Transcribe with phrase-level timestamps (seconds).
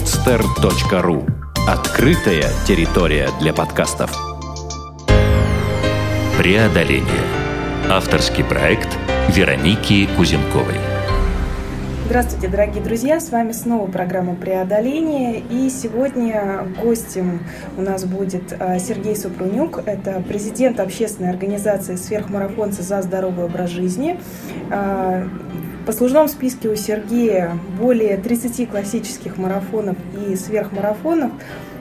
[0.00, 1.28] podster.ru
[1.68, 4.10] Открытая территория для подкастов.
[6.38, 7.04] Преодоление.
[7.90, 8.88] Авторский проект
[9.28, 10.76] Вероники Кузенковой.
[12.06, 13.20] Здравствуйте, дорогие друзья!
[13.20, 15.38] С вами снова программа «Преодоление».
[15.38, 17.40] И сегодня гостем
[17.76, 19.82] у нас будет а, Сергей Супрунюк.
[19.84, 24.18] Это президент общественной организации «Сверхмарафонцы за здоровый образ жизни».
[25.80, 29.96] В послужном списке у Сергея более 30 классических марафонов
[30.28, 31.32] и сверхмарафонов.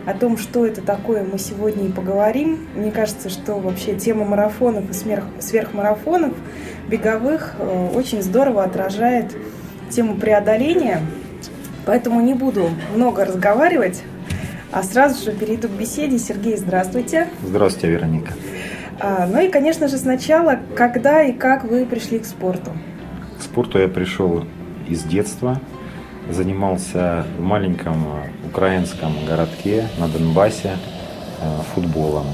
[0.05, 2.65] О том, что это такое, мы сегодня и поговорим.
[2.75, 6.33] Мне кажется, что вообще тема марафонов и сверхмарафонов
[6.87, 9.35] беговых э, очень здорово отражает
[9.89, 11.01] тему преодоления,
[11.85, 14.01] поэтому не буду много разговаривать,
[14.71, 16.17] а сразу же перейду к беседе.
[16.17, 17.27] Сергей, здравствуйте.
[17.43, 18.31] Здравствуйте, Вероника.
[19.01, 22.71] А, ну и, конечно же, сначала, когда и как вы пришли к спорту?
[23.39, 24.43] К спорту я пришел
[24.87, 25.61] из детства.
[26.29, 28.05] Занимался в маленьком
[28.45, 30.77] украинском городке на Донбассе
[31.41, 32.27] э, футболом.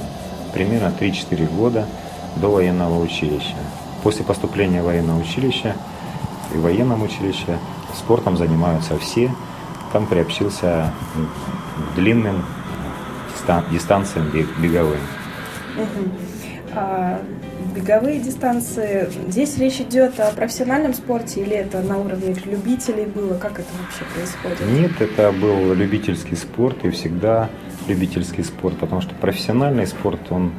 [0.52, 1.86] Примерно 3-4 года
[2.38, 3.56] до военного училища.
[4.02, 5.76] После поступления в военное училище
[6.54, 7.60] и в военном училище.
[7.94, 9.32] Спортом занимаются все.
[9.94, 10.92] Там приобщился
[11.94, 12.44] к длинным
[13.72, 15.00] дистанциям беговым.
[16.74, 17.22] А
[17.76, 23.36] беговые дистанции, здесь речь идет о профессиональном спорте или это на уровне любителей было?
[23.36, 24.80] Как это вообще происходит?
[24.80, 27.50] Нет, это был любительский спорт и всегда
[27.88, 30.54] любительский спорт, потому что профессиональный спорт, он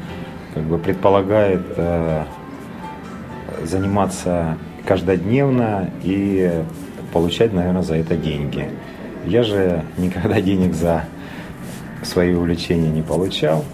[0.54, 2.24] как бы предполагает э,
[3.64, 6.62] заниматься каждодневно и
[7.12, 8.70] получать, наверное, за это деньги.
[9.24, 11.04] Я же никогда денег за
[12.02, 13.64] свои увлечения не получал,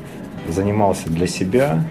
[0.49, 1.85] занимался для себя,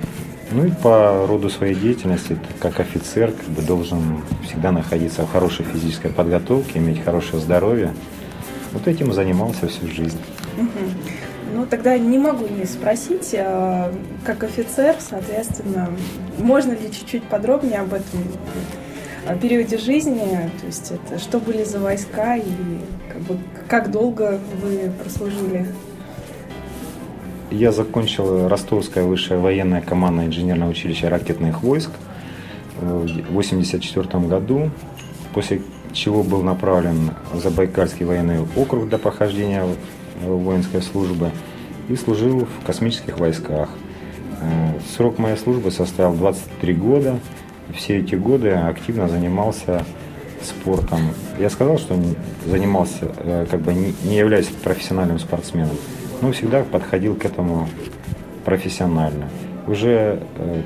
[0.52, 5.66] ну и по роду своей деятельности, как офицер, как бы должен всегда находиться в хорошей
[5.66, 7.94] физической подготовке, иметь хорошее здоровье.
[8.73, 10.19] Вот этим занимался всю жизнь.
[11.53, 13.94] Ну, тогда не могу не спросить, а,
[14.25, 15.90] как офицер, соответственно,
[16.38, 18.22] можно ли чуть-чуть подробнее об этом
[19.41, 22.44] периоде жизни, то есть это что были за войска и
[23.11, 25.67] как, бы, как долго вы прослужили?
[27.51, 31.91] Я закончил Ростовское высшее военное командное инженерное училище ракетных войск
[32.79, 34.72] в 1984 году,
[35.34, 35.61] после
[35.94, 39.66] чего был направлен в Забайкальский военный округ для прохождения
[40.22, 41.31] воинской службы
[41.90, 43.69] и служил в космических войсках.
[44.41, 47.19] Э, срок моей службы составил 23 года
[47.73, 49.85] все эти годы активно занимался
[50.41, 51.00] спортом.
[51.40, 51.97] Я сказал, что
[52.45, 55.78] занимался, э, как бы не являюсь профессиональным спортсменом,
[56.22, 57.68] но всегда подходил к этому
[58.46, 59.30] профессионально.
[59.68, 60.62] Уже э,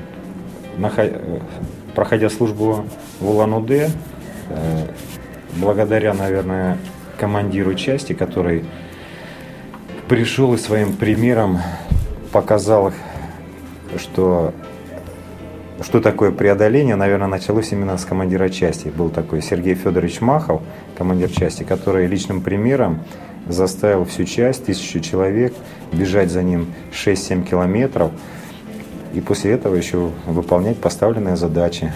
[0.78, 1.40] э,
[1.94, 2.86] проходя службу
[3.20, 3.88] в Улан-Удэ,
[5.56, 6.78] благодаря, наверное,
[7.18, 8.64] командиру части, который
[10.08, 11.58] пришел и своим примером
[12.32, 12.92] показал,
[13.98, 14.52] что
[15.82, 18.88] что такое преодоление, наверное, началось именно с командира части.
[18.88, 20.62] Был такой Сергей Федорович Махов,
[20.96, 23.00] командир части, который личным примером
[23.48, 25.54] заставил всю часть, тысячу человек,
[25.92, 28.10] бежать за ним 6-7 километров
[29.14, 31.92] и после этого еще выполнять поставленные задачи.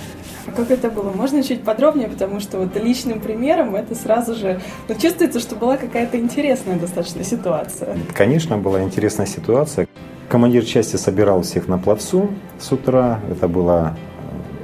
[0.46, 1.10] А как это было?
[1.10, 5.76] Можно чуть подробнее, потому что вот личным примером это сразу же ну, чувствуется, что была
[5.76, 7.96] какая-то интересная достаточно ситуация.
[8.14, 9.86] Конечно, была интересная ситуация.
[10.28, 13.20] Командир части собирал всех на плацу с утра.
[13.30, 13.96] Это было,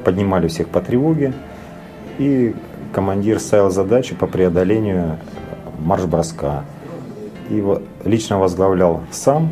[0.04, 1.34] поднимали всех по тревоге.
[2.18, 2.54] И
[2.92, 5.18] командир ставил задачу по преодолению
[5.78, 6.64] марш-броска.
[7.51, 7.65] И
[8.05, 9.51] лично возглавлял сам.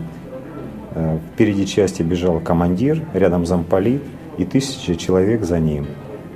[0.95, 4.03] Э, впереди части бежал командир, рядом замполит
[4.39, 5.87] и тысячи человек за ним.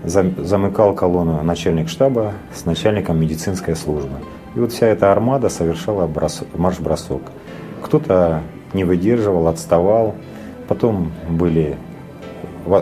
[0.05, 4.17] Замыкал колонну начальник штаба с начальником медицинской службы.
[4.55, 6.11] И вот вся эта армада совершала
[6.55, 7.23] марш-бросок.
[7.83, 8.43] Кто-то
[8.73, 10.15] не выдерживал, отставал.
[10.69, 11.77] Потом были,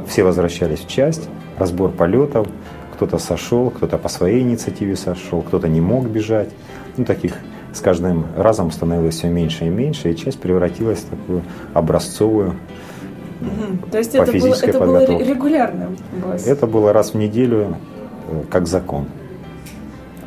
[0.07, 2.49] все возвращались в часть, разбор полетов,
[2.95, 6.51] кто-то сошел, кто-то по своей инициативе сошел, кто-то не мог бежать.
[6.97, 7.35] Ну, таких
[7.77, 11.43] с каждым разом становилось все меньше и меньше, и часть превратилась в такую
[11.75, 12.55] образцовую
[13.41, 13.91] угу.
[13.91, 15.25] То есть по это физической было, это подготовке.
[15.25, 15.89] было регулярно?
[16.47, 17.77] Это было раз в неделю,
[18.29, 19.07] э, как закон.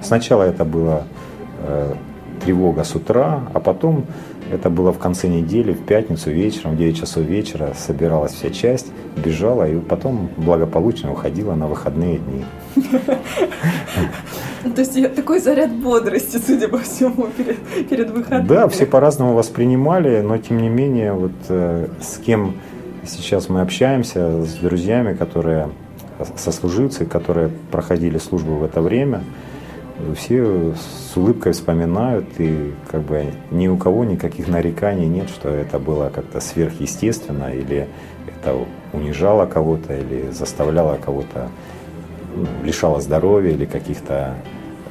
[0.02, 1.04] Сначала это было
[1.66, 1.94] э,
[2.46, 4.06] тревога с утра, а потом
[4.52, 8.88] это было в конце недели, в пятницу вечером, в 9 часов вечера собиралась вся часть,
[9.16, 12.46] бежала и потом благополучно уходила на выходные дни.
[14.76, 17.58] То есть такой заряд бодрости, судя по всему, перед,
[17.88, 18.48] перед выходными.
[18.48, 22.56] Да, все по-разному воспринимали, но тем не менее, вот э, с кем
[23.06, 25.70] сейчас мы общаемся, с друзьями, которые
[26.36, 29.22] сослуживцы, которые проходили службу в это время,
[30.16, 35.80] все с улыбкой вспоминают, и как бы ни у кого никаких нареканий нет, что это
[35.80, 37.88] было как-то сверхъестественно, или
[38.28, 38.56] это
[38.94, 41.50] унижало кого-то, или заставляло кого-то,
[42.36, 44.36] ну, лишало здоровья, или каких-то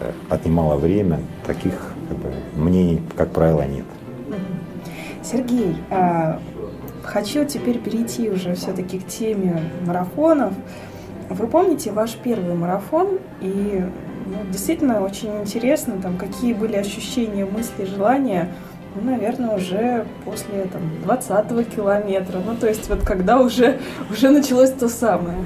[0.01, 1.21] э, отнимало время.
[1.47, 1.73] Таких
[2.09, 3.85] как бы, мнений, как правило, нет.
[5.23, 6.41] Сергей, а,
[7.03, 10.55] хочу теперь перейти уже все-таки к теме марафонов.
[11.29, 13.85] Вы помните ваш первый марафон и
[14.29, 18.51] ну, действительно очень интересно, там, какие были ощущения, мысли, желания,
[18.95, 22.39] ну, наверное, уже после там, 20 километра.
[22.45, 23.79] Ну, то есть вот когда уже,
[24.11, 25.39] уже началось то самое.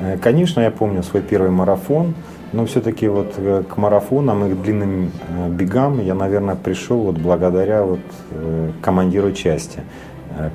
[0.00, 2.14] Э, конечно, я помню свой первый марафон,
[2.52, 7.18] но все-таки вот э, к марафонам и к длинным э, бегам я, наверное, пришел вот
[7.18, 8.00] благодаря вот
[8.82, 9.80] командиру части,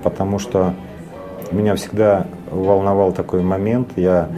[0.04, 0.74] потому что
[1.52, 3.90] меня всегда волновал такой момент.
[3.96, 4.30] Я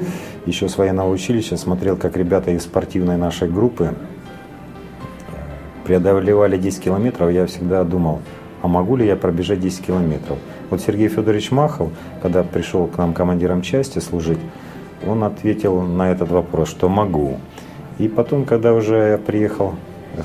[0.45, 3.93] еще с военного училища смотрел, как ребята из спортивной нашей группы
[5.83, 7.31] преодолевали 10 километров.
[7.31, 8.21] Я всегда думал,
[8.61, 10.37] а могу ли я пробежать 10 километров?
[10.69, 11.89] Вот Сергей Федорович Махов,
[12.21, 14.39] когда пришел к нам командиром части служить,
[15.05, 17.37] он ответил на этот вопрос, что могу.
[17.99, 19.73] И потом, когда уже я приехал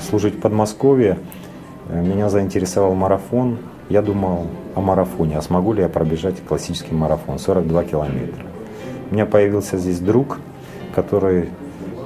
[0.09, 1.19] служить в Подмосковье,
[1.89, 3.57] меня заинтересовал марафон.
[3.89, 4.45] Я думал
[4.75, 8.45] о марафоне, а смогу ли я пробежать классический марафон, 42 километра.
[9.09, 10.37] У меня появился здесь друг,
[10.93, 11.49] который,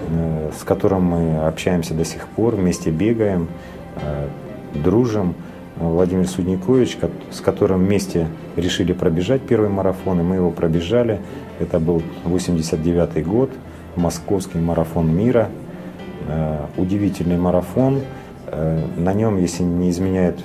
[0.09, 3.49] э, с которым мы общаемся до сих пор, вместе бегаем,
[3.97, 4.27] э,
[4.75, 5.35] дружим.
[5.75, 6.99] Владимир Судникович,
[7.31, 11.19] с которым вместе решили пробежать первый марафон, и мы его пробежали.
[11.59, 13.49] Это был 89 год,
[13.97, 15.49] московский марафон мира.
[16.29, 18.01] Э, удивительный марафон.
[18.97, 20.37] На нем, если не изменяет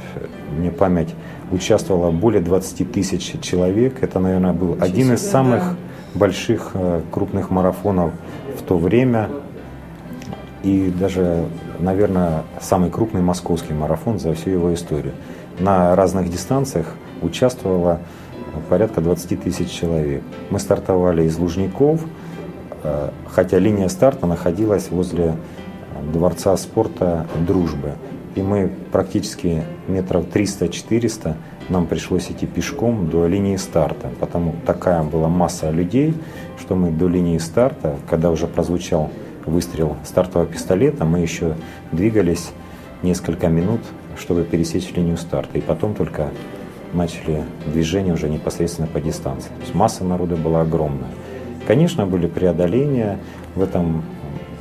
[0.56, 1.14] мне память,
[1.50, 4.02] участвовало более 20 тысяч человек.
[4.02, 5.76] Это, наверное, был Очень один из самых да
[6.14, 8.12] больших э, крупных марафонов
[8.56, 9.30] в то время.
[10.62, 11.46] И даже,
[11.78, 15.12] наверное, самый крупный московский марафон за всю его историю.
[15.58, 18.00] На разных дистанциях участвовало
[18.68, 20.22] порядка 20 тысяч человек.
[20.50, 22.04] Мы стартовали из Лужников,
[22.82, 25.34] э, хотя линия старта находилась возле
[26.12, 27.92] Дворца спорта «Дружбы».
[28.38, 31.34] И мы практически метров 300-400
[31.70, 36.14] нам пришлось идти пешком до линии старта, потому такая была масса людей,
[36.60, 39.10] что мы до линии старта, когда уже прозвучал
[39.44, 41.56] выстрел стартового пистолета, мы еще
[41.90, 42.52] двигались
[43.02, 43.80] несколько минут,
[44.16, 45.58] чтобы пересечь линию старта.
[45.58, 46.30] И потом только
[46.92, 49.48] начали движение уже непосредственно по дистанции.
[49.48, 51.10] То есть масса народа была огромная.
[51.66, 53.18] Конечно, были преодоления
[53.56, 54.04] в этом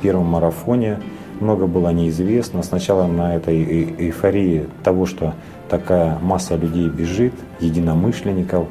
[0.02, 0.98] первом марафоне.
[1.40, 2.62] Много было неизвестно.
[2.62, 5.34] Сначала на этой эйфории того, что
[5.68, 8.66] такая масса людей бежит, единомышленников.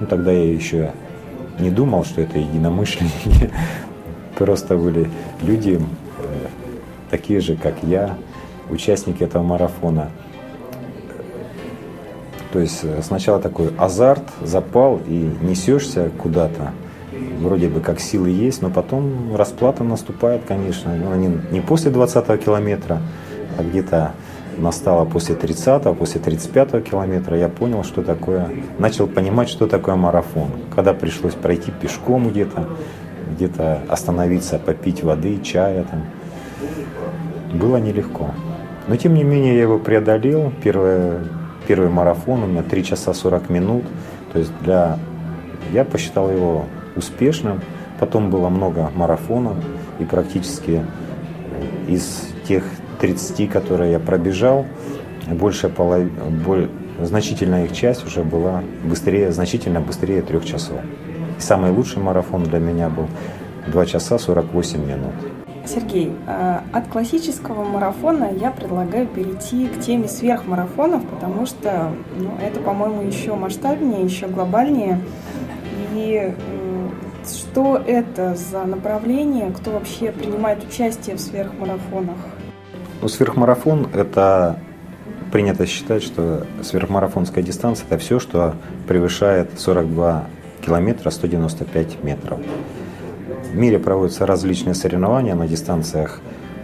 [0.00, 0.92] Ну, тогда я еще
[1.58, 3.50] не думал, что это единомышленники.
[4.36, 5.08] Просто были
[5.42, 6.46] люди, э,
[7.10, 8.16] такие же, как я,
[8.70, 10.10] участники этого марафона.
[12.52, 16.72] То есть э, сначала такой азарт, запал и несешься куда-то.
[17.40, 20.94] Вроде бы как силы есть, но потом расплата наступает, конечно.
[20.94, 23.00] Ну, не, не после 20 километра,
[23.58, 24.12] а где-то
[24.58, 28.48] настала после 30-го, после 35-го километра, я понял, что такое,
[28.78, 30.50] начал понимать, что такое марафон.
[30.74, 32.68] Когда пришлось пройти пешком где-то,
[33.36, 36.04] где-то остановиться, попить воды, чая там.
[37.58, 38.30] Было нелегко.
[38.88, 40.52] Но тем не менее я его преодолел.
[40.62, 41.18] Первый,
[41.66, 43.84] первый марафон у меня 3 часа 40 минут.
[44.32, 44.98] То есть для...
[45.72, 47.60] Я посчитал его успешным.
[47.98, 49.56] Потом было много марафонов.
[49.98, 50.84] И практически
[51.88, 52.64] из тех
[53.00, 54.66] 30, которые я пробежал,
[55.28, 56.10] большая половина,
[56.44, 56.68] боль,
[57.00, 60.78] значительная их часть уже была быстрее, значительно быстрее трех часов.
[61.38, 63.08] И самый лучший марафон для меня был
[63.68, 65.14] 2 часа 48 минут.
[65.64, 72.60] Сергей, а, от классического марафона я предлагаю перейти к теме сверхмарафонов, потому что ну, это,
[72.60, 75.00] по-моему, еще масштабнее, еще глобальнее.
[75.94, 76.34] И
[77.52, 82.16] что это за направление, кто вообще принимает участие в сверхмарафонах?
[83.02, 84.58] Ну, сверхмарафон– это
[85.30, 88.54] принято считать, что сверхмарафонская дистанция– это все, что
[88.88, 90.24] превышает 42
[90.64, 92.40] километра 195 метров.
[93.50, 96.20] В мире проводятся различные соревнования на дистанциях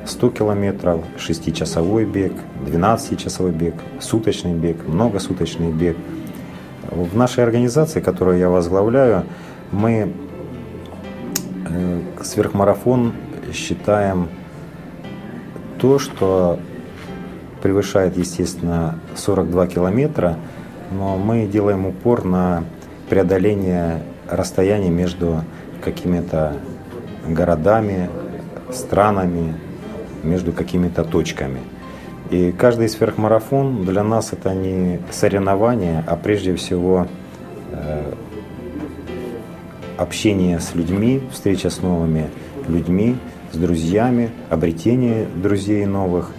[0.06, 2.32] 100 километров, 6-часовой бег,
[2.64, 5.98] 12-часовой бег, суточный бег, многосуточный бег.
[6.90, 9.24] В нашей организации, которую я возглавляю,
[9.70, 10.14] мы
[12.22, 13.14] сверхмарафон
[13.52, 14.28] считаем
[15.78, 16.58] то, что
[17.62, 20.36] превышает, естественно, 42 километра,
[20.90, 22.64] но мы делаем упор на
[23.08, 25.44] преодоление расстояний между
[25.82, 26.56] какими-то
[27.26, 28.10] городами,
[28.70, 29.54] странами.
[30.22, 31.60] между какими-то точками.
[32.30, 37.06] И каждый сверхмарафон для нас это не соревнование, а прежде всего
[37.72, 38.14] э,
[39.98, 42.28] общение с людьми, встреча с новыми
[42.68, 43.16] людьми,
[43.52, 46.30] с друзьями, обретение друзей новых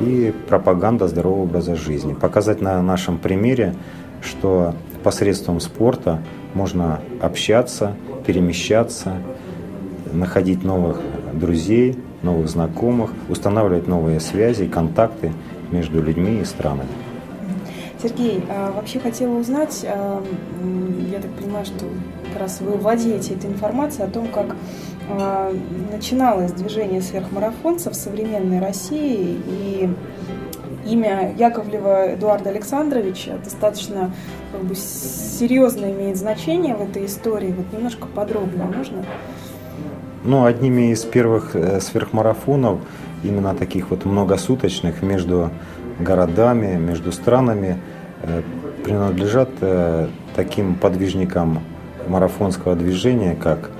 [0.00, 2.14] и пропаганда здорового образа жизни.
[2.14, 3.74] Показать на нашем примере,
[4.22, 6.20] что посредством спорта
[6.54, 9.14] можно общаться, перемещаться,
[10.12, 11.00] находить новых
[11.32, 15.32] друзей, новых знакомых, устанавливать новые связи, контакты
[15.70, 16.88] между людьми и странами.
[18.02, 20.22] Сергей, а вообще хотела узнать, а,
[21.12, 21.86] я так понимаю, что
[22.32, 24.56] как раз вы владеете этой информацией о том, как
[25.08, 25.54] а,
[25.92, 29.90] начиналось движение сверхмарафонцев в современной России, и
[30.86, 34.12] имя Яковлева Эдуарда Александровича достаточно
[34.50, 37.54] как бы, серьезно имеет значение в этой истории.
[37.56, 39.04] Вот немножко подробно можно?
[40.24, 42.80] Ну, одними из первых э, сверхмарафонов,
[43.22, 45.50] именно таких вот многосуточных между
[45.98, 47.78] городами, между странами,
[48.84, 51.60] принадлежат э, таким подвижникам
[52.08, 53.70] марафонского движения, как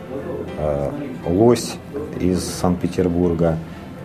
[1.27, 1.77] Лось
[2.21, 3.57] из Санкт-Петербурга,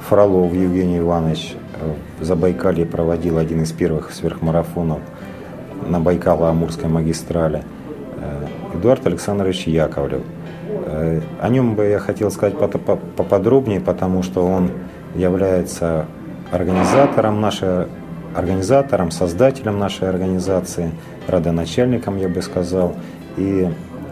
[0.09, 1.55] Фролов Евгений Иванович
[2.19, 5.01] в Забайкалье проводил один из первых сверхмарафонов
[5.87, 7.63] на Байкало-Амурской магистрали,
[8.73, 10.23] Эдуард Александрович Яковлев–
[10.85, 14.71] Э, о нем бы я хотел сказать поподробнее, потому что он
[15.15, 16.05] является
[16.51, 17.87] организатором нашей
[18.37, 20.91] организатором, создателем нашей организации,
[21.27, 22.95] родоначальником, я бы сказал,
[23.35, 23.67] и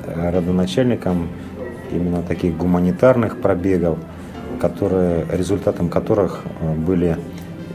[0.08, 1.30] э, родоначальником
[1.92, 4.00] именно таких гуманитарных пробегов,
[4.60, 7.18] которые, результатом которых э, были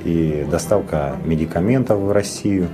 [0.04, 2.69] и доставка медикаментов в Россию,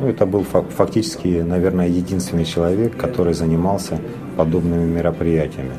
[0.00, 3.98] ну, это был фактически, наверное, единственный человек, который занимался
[4.36, 5.72] подобными мероприятиями.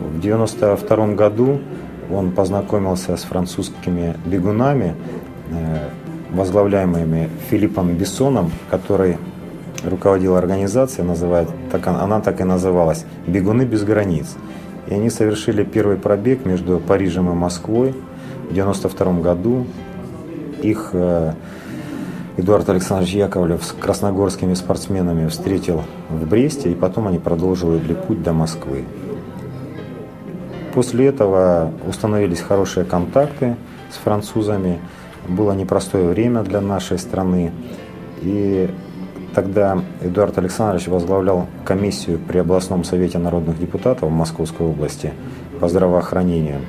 [0.00, 1.60] В 1992 году
[2.10, 5.21] он познакомился с французскими бегунами, э,
[6.30, 9.18] возглавляемыми Филиппом Бессоном, который
[9.84, 14.36] руководил организацией, называет, так, она так и называлась «Бегуны без границ».
[14.88, 17.92] И они совершили первый пробег между Парижем и Москвой
[18.48, 19.66] в 1992 году.
[20.62, 21.32] Их э,
[22.36, 28.32] Эдуард Александрович Яковлев с красногорскими спортсменами встретил в Бресте, и потом они продолжили путь до
[28.32, 28.84] Москвы.
[30.74, 33.56] После этого установились хорошие контакты
[33.90, 34.80] с французами.
[35.28, 37.52] Было непростое время для нашей страны.
[38.22, 38.68] И
[39.34, 45.12] тогда Эдуард Александрович возглавлял комиссию при областном совете народных депутатов Московской области
[45.60, 46.60] по здравоохранению.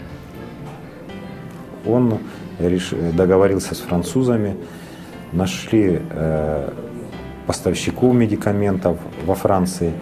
[1.86, 2.20] Он
[3.14, 4.56] договорился с французами,
[5.32, 6.70] нашли э,
[7.48, 9.94] поставщиков медикаментов во Франции,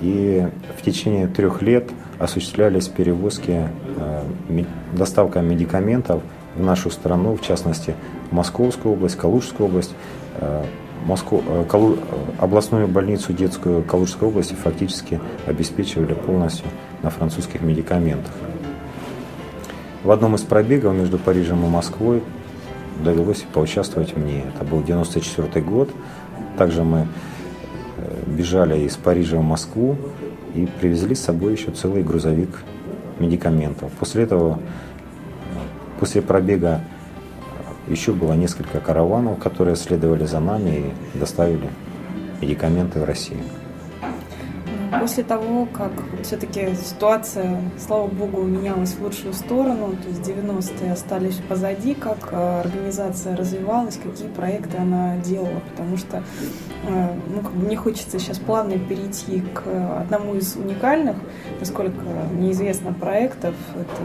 [0.00, 0.46] и
[0.78, 6.22] в течение трех лет осуществлялись перевозки, э, доставка медикаментов
[6.62, 7.94] нашу страну, в частности,
[8.30, 9.94] в Московскую область, Калужскую область,
[10.40, 10.64] э,
[11.06, 11.98] Москву, Калу,
[12.38, 16.66] областную больницу детскую Калужской области фактически обеспечивали полностью
[17.02, 18.32] на французских медикаментах.
[20.02, 22.22] В одном из пробегов между Парижем и Москвой
[23.02, 24.44] довелось поучаствовать мне.
[24.54, 25.90] Это был 94 год.
[26.56, 27.06] Также мы
[27.96, 29.96] э, бежали из Парижа в Москву
[30.54, 32.50] и привезли с собой еще целый грузовик
[33.18, 33.90] медикаментов.
[33.92, 34.60] После этого, э,
[36.04, 36.82] после пробега
[37.88, 41.70] э, еще было несколько караванов, которые следовали за нами и доставили
[42.42, 43.40] медикаменты в Россию.
[45.00, 45.92] После того, как
[46.22, 52.60] все-таки ситуация, слава богу, менялась в лучшую сторону, то есть 90-е остались позади, как э,
[52.60, 56.22] организация развивалась, какие проекты она делала, потому что
[56.86, 59.62] э, ну, как бы мне хочется сейчас плавно перейти к
[60.00, 61.16] одному из уникальных,
[61.60, 62.02] насколько
[62.38, 64.02] неизвестно проектов, это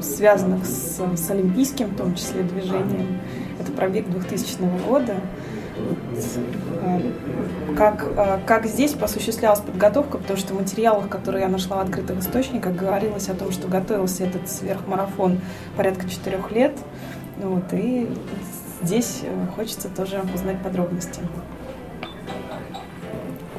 [0.00, 3.18] связанных с, с олимпийским, в том числе, движением.
[3.60, 5.14] Это пробег 2000 года.
[6.82, 7.00] Э,
[7.76, 12.20] как, э, как здесь осуществлялась подготовка, потому что в материалах, которые я нашла в открытых
[12.20, 15.40] источниках, говорилось о том, что готовился этот сверхмарафон
[15.76, 16.76] порядка четырех лет.
[17.36, 18.08] Вот, и
[18.82, 21.20] здесь э, хочется тоже узнать подробности.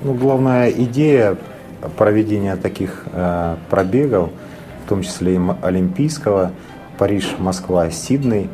[0.03, 1.37] Ну, главная идея
[1.97, 4.29] проведения таких э, пробегов,
[4.89, 6.51] том числе и олимпийского,
[6.97, 8.49] Париж, Москва, Сидней,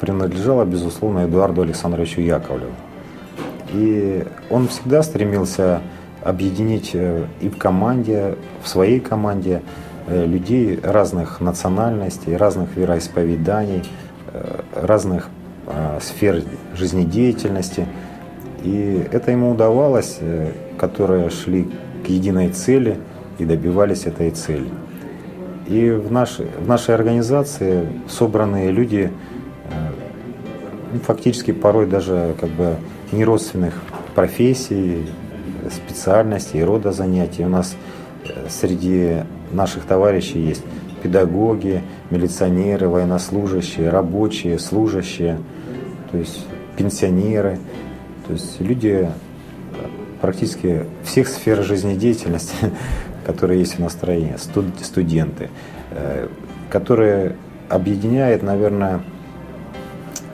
[0.00, 2.72] принадлежала, безусловно, Эдуарду Александровичу Яковлеву.
[3.72, 5.80] И он всегда стремился
[6.22, 9.62] объединить э, и в команде, в своей команде
[10.06, 13.82] э, людей разных национальностей, разных вероисповеданий,
[14.32, 15.28] э, разных
[16.00, 17.86] сфер жизнедеятельности.
[18.62, 20.18] И это ему удавалось,
[20.78, 21.68] которые шли
[22.06, 22.96] к единой цели
[23.38, 24.66] и добивались этой цели.
[25.68, 29.12] И в нашей, в нашей организации собранные люди
[30.92, 32.76] ну, фактически порой даже как бы
[33.12, 33.74] не родственных
[34.14, 35.06] профессий,
[35.70, 37.44] специальностей, рода занятий.
[37.44, 37.76] У нас
[38.48, 40.64] среди наших товарищей есть
[41.02, 45.38] педагоги, милиционеры, военнослужащие, рабочие, служащие,
[46.10, 46.44] то есть
[46.76, 47.58] пенсионеры,
[48.26, 49.08] то есть люди
[50.20, 52.54] практически всех сфер жизнедеятельности,
[53.28, 54.36] которые есть в настроении,
[54.82, 55.50] студенты,
[55.90, 56.28] э,
[56.70, 57.36] которые
[57.68, 59.02] объединяет, наверное,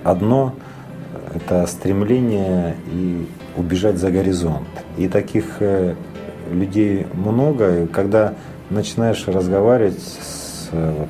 [0.04, 0.54] одно–
[1.34, 4.68] это стремление и убежать за горизонт.
[4.96, 5.96] И таких э,
[6.52, 8.34] людей много, когда
[8.70, 11.08] начинаешь разговаривать с, вот,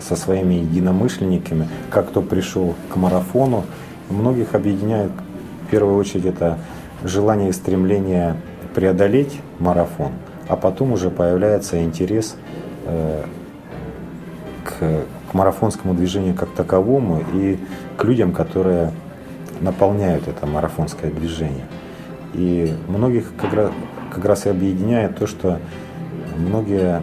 [0.00, 3.64] со своими единомышленниками, как кто пришел к марафону,
[4.10, 5.12] многих объединяет
[5.68, 6.58] в первую очередь это
[7.04, 8.34] желание и стремление
[8.74, 10.10] преодолеть марафон,
[10.52, 12.36] а потом уже появляется интерес
[12.84, 13.24] э,
[14.64, 14.78] к,
[15.30, 17.58] к марафонскому движению как таковому и
[17.96, 18.92] к людям, которые
[19.62, 21.64] наполняют это марафонское движение.
[22.34, 23.70] И многих как раз,
[24.12, 25.58] как раз и объединяет то, что
[26.36, 27.00] многие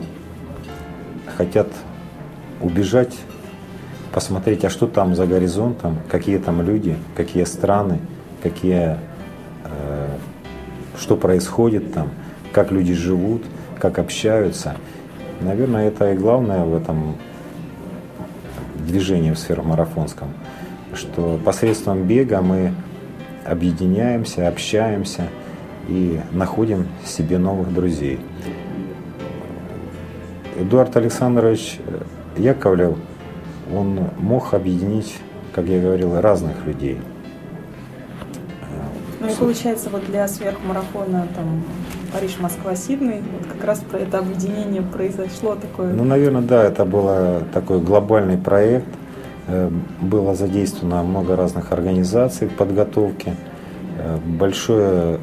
[1.36, 1.70] хотят
[2.62, 3.18] убежать,
[4.14, 7.98] посмотреть, а что там за горизонтом, какие там люди, какие страны,
[8.44, 8.98] какие,
[9.64, 10.08] э,
[11.00, 12.10] что происходит там,
[12.60, 13.42] как люди живут,
[13.80, 14.76] как общаются.
[15.40, 17.16] Наверное, это и главное в этом
[18.86, 20.28] движении в сферу марафонском,
[20.94, 22.74] что посредством бега мы
[23.46, 25.30] объединяемся, общаемся
[25.88, 28.20] и находим себе новых друзей.
[30.58, 31.80] Эдуард Александрович
[32.36, 32.98] Яковлев,
[33.74, 35.16] он мог объединить,
[35.56, 36.98] как я говорил, разных людей.
[39.22, 41.64] Ну и получается, вот для сверхмарафона там
[42.14, 45.94] Париж, Москва, Сидней, вот как раз про это объединение произошло такое.
[45.94, 47.10] Ну, наверное, да, это был
[47.54, 48.88] такой глобальный проект.
[49.48, 49.70] Э,
[50.02, 53.36] было задействовано много разных организаций в подготовке.
[53.98, 55.20] Э, большую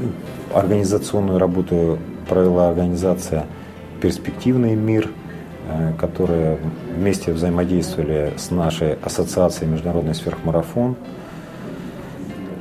[0.00, 0.08] ну,
[0.54, 3.46] организационную работу провела организация
[4.00, 5.10] «Перспективный мир»,
[5.68, 6.58] э, которые
[6.96, 10.96] вместе взаимодействовали с нашей ассоциацией «Международный сверхмарафон».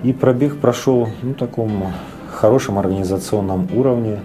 [0.04, 1.94] И пробег прошел ну, таком
[2.36, 4.20] хорошем организационном уровне.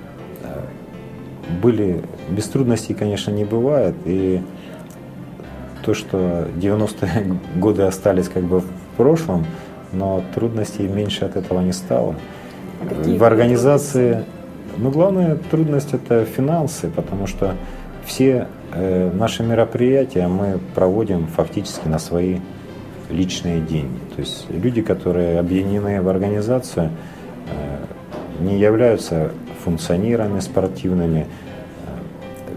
[1.63, 3.95] Были, без трудностей, конечно, не бывает.
[4.05, 4.41] И
[5.85, 9.47] то, что 90-е годы остались как бы в прошлом,
[9.93, 12.15] но трудностей меньше от этого не стало.
[12.83, 14.25] А в организации,
[14.77, 17.55] ну, главная трудность это финансы, потому что
[18.05, 22.39] все э, наши мероприятия мы проводим фактически на свои
[23.11, 23.99] личные деньги.
[24.15, 26.91] То есть люди, которые объединены в организацию,
[27.49, 27.79] э,
[28.41, 29.33] не являются
[29.65, 31.27] функционерами спортивными.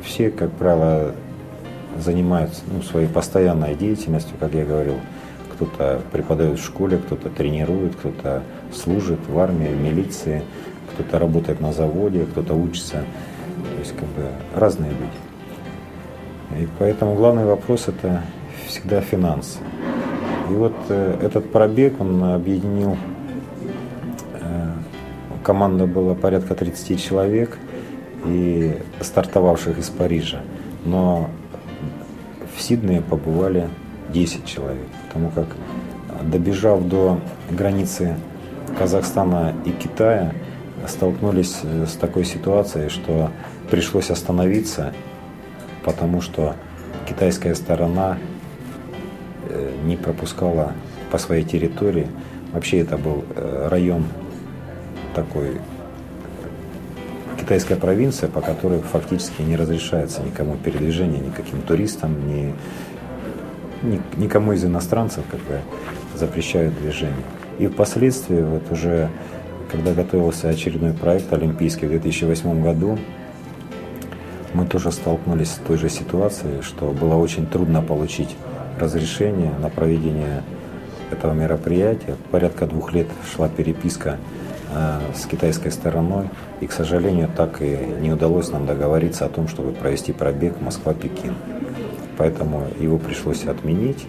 [0.03, 1.13] Все, как правило,
[1.99, 4.95] занимаются ну, своей постоянной деятельностью, как я говорил.
[5.53, 8.43] Кто-то преподает в школе, кто-то тренирует, кто-то
[8.73, 10.43] служит в армии, в милиции,
[10.93, 13.03] кто-то работает на заводе, кто-то учится.
[13.73, 16.63] То есть как бы разные люди.
[16.63, 18.21] И поэтому главный вопрос это
[18.67, 19.59] всегда финансы.
[20.49, 22.97] И вот э, этот пробег, он объединил,
[25.43, 27.57] команда была порядка 30 человек,
[28.25, 30.41] и стартовавших из Парижа.
[30.85, 31.29] Но
[32.55, 33.67] в Сиднее побывали
[34.09, 35.47] 10 человек, потому как
[36.23, 38.15] добежав до границы
[38.77, 40.33] Казахстана и Китая,
[40.87, 43.29] столкнулись э, с такой ситуацией, что
[43.69, 44.93] пришлось остановиться,
[45.83, 46.55] потому что
[47.07, 48.17] китайская сторона
[49.53, 50.71] Э, не пропускала
[51.11, 52.07] по своей территории.
[52.53, 54.05] Вообще это был э, район
[55.13, 55.59] такой,
[57.39, 62.53] китайская провинция, по которой фактически не разрешается никому передвижение, никаким туристам, ни,
[63.83, 65.61] ни, никому из иностранцев как бы
[66.15, 67.25] запрещают движение.
[67.59, 69.09] И впоследствии, вот уже
[69.71, 72.97] когда готовился очередной проект олимпийский в 2008 году,
[74.53, 78.35] мы тоже столкнулись с той же ситуацией, что было очень трудно получить
[78.79, 80.43] разрешение на проведение
[81.11, 82.15] этого мероприятия.
[82.31, 84.17] Порядка двух лет шла переписка
[85.15, 86.29] с китайской стороной,
[86.61, 91.35] и, к сожалению, так и не удалось нам договориться о том, чтобы провести пробег Москва-Пекин.
[92.17, 94.05] Поэтому его пришлось отменить.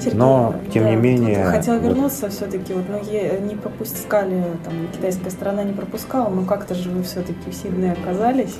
[0.00, 1.44] Сергей, но, тем да, не менее...
[1.44, 3.00] Хотела вернуться вот, все-таки, вот, ну,
[3.46, 8.56] не пропускали, там, китайская сторона не пропускала, но как-то же вы все-таки в Сиднее оказались.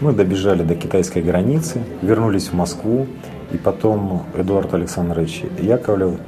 [0.00, 3.06] Мы добежали до китайской границы, вернулись в Москву,
[3.52, 6.18] и потом Эдуард Александрович Яковлев,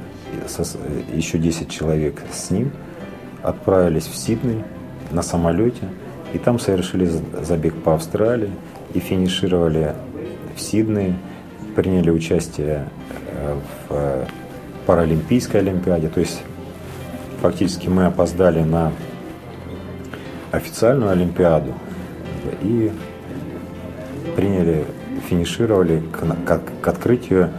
[1.13, 2.71] еще 10 человек с ним,
[3.45, 4.63] отправились в Сидней
[5.11, 5.87] на самолете.
[6.33, 7.09] И там совершили
[7.41, 8.49] забег по Австралии
[8.93, 9.93] и финишировали
[10.55, 11.15] в Сиднее,
[11.75, 12.87] приняли участие
[13.27, 14.27] э, в
[14.85, 16.09] Паралимпийской Олимпиаде.
[16.09, 16.41] То есть
[17.41, 18.91] фактически мы опоздали на
[20.51, 21.73] официальную Олимпиаду
[22.61, 22.91] и
[24.35, 24.85] приняли,
[25.29, 27.49] финишировали к, к, к открытию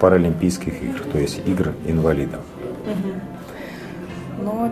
[0.00, 2.40] Паралимпийских игр, то есть игр инвалидов.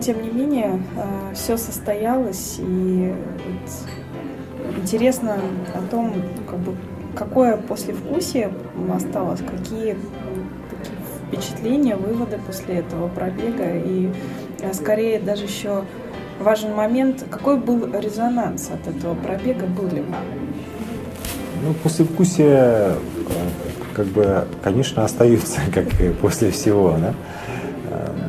[0.01, 3.13] Тем не менее, э, все состоялось, и
[4.77, 5.37] интересно
[5.73, 6.13] о том,
[6.49, 6.75] как бы,
[7.15, 8.51] какое послевкусие
[8.93, 9.97] осталось, какие
[11.27, 14.09] впечатления, выводы после этого пробега, и
[14.61, 15.83] э, скорее даже еще
[16.39, 20.03] важен момент, какой был резонанс от этого пробега, был ли?
[21.63, 22.95] Ну, послевкусие, э,
[23.93, 27.13] как бы, конечно, остаются, как и после всего, да?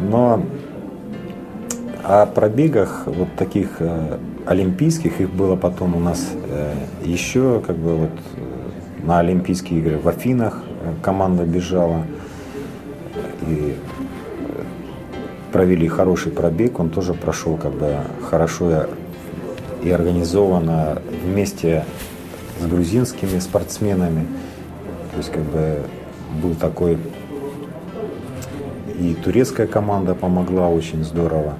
[0.08, 0.42] Но
[2.08, 7.96] о пробегах вот таких э, олимпийских, их было потом у нас э, еще как бы
[7.96, 10.62] вот э, на Олимпийские игры в Афинах
[11.02, 12.04] команда бежала
[13.48, 13.76] и
[15.50, 17.96] провели хороший пробег, он тоже прошел как бы
[18.30, 18.86] хорошо
[19.82, 21.84] и организованно вместе
[22.60, 24.26] с грузинскими спортсменами.
[25.10, 25.82] То есть как бы
[26.40, 26.98] был такой
[28.98, 31.54] и турецкая команда помогла очень здорово.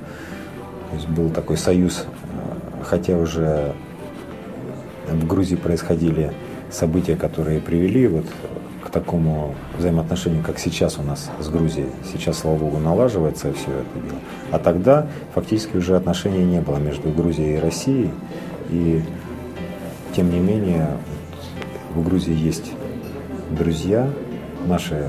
[0.96, 3.74] Есть был такой союз, э, хотя уже
[5.06, 6.32] в Грузии происходили
[6.70, 8.24] события, которые привели вот
[8.82, 11.88] к такому взаимоотношению, как сейчас у нас с Грузией.
[12.11, 14.20] Сейчас, слава богу, налаживается все это дело.
[14.52, 18.11] А тогда фактически уже отношений не было между Грузией и Россией.
[18.70, 19.02] И
[20.14, 20.88] тем не менее
[21.94, 22.72] в Грузии есть
[23.50, 24.09] друзья,
[24.66, 25.09] наши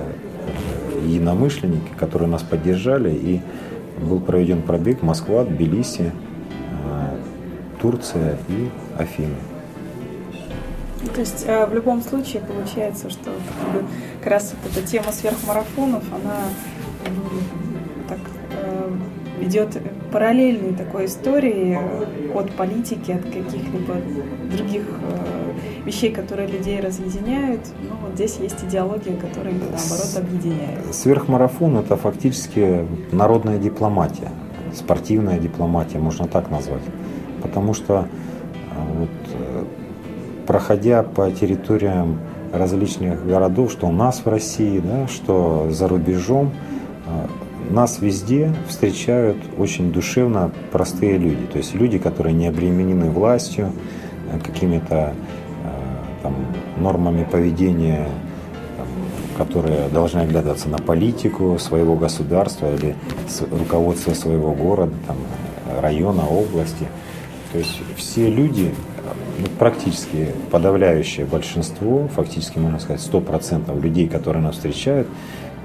[1.06, 3.14] единомышленники, которые нас поддержали.
[3.14, 3.42] И
[4.00, 7.18] был проведен пробег Москва, Тбилиси, э,
[7.82, 9.36] Турция и Афины.
[11.14, 13.32] То есть э, в любом случае получается, что
[14.20, 16.38] как раз вот эта тема сверхмарафонов, она
[18.08, 18.20] так,
[18.52, 18.92] э,
[19.42, 19.78] идет
[20.12, 21.78] параллельной такой истории
[22.34, 23.96] от политики, от каких-либо
[24.52, 24.84] других
[25.86, 27.62] вещей, которые людей разъединяют.
[27.82, 30.94] Ну, вот здесь есть идеология, которая, наоборот, объединяет.
[30.94, 34.30] Сверхмарафон– это фактически народная дипломатия,
[34.74, 36.84] спортивная дипломатия, можно так назвать.
[37.42, 39.64] Потому что э, вот, э,
[40.46, 42.20] проходя по территориям
[42.54, 46.52] различных городов, что у нас в России, да, что за рубежом,
[47.08, 47.28] э,
[47.70, 51.46] нас везде встречают очень душевно простые люди.
[51.52, 53.72] То есть люди, которые не обременены властью,
[54.44, 55.14] какими-то
[56.22, 56.36] там,
[56.78, 58.08] нормами поведения,
[59.38, 62.96] которые должны оглядываться на политику своего государства или
[63.52, 65.18] руководство своего города, там,
[65.82, 66.88] района, области.
[67.52, 68.74] То есть все люди,
[69.40, 75.08] ну, практически подавляющее большинство, фактически можно сказать 100% людей, которые нас встречают,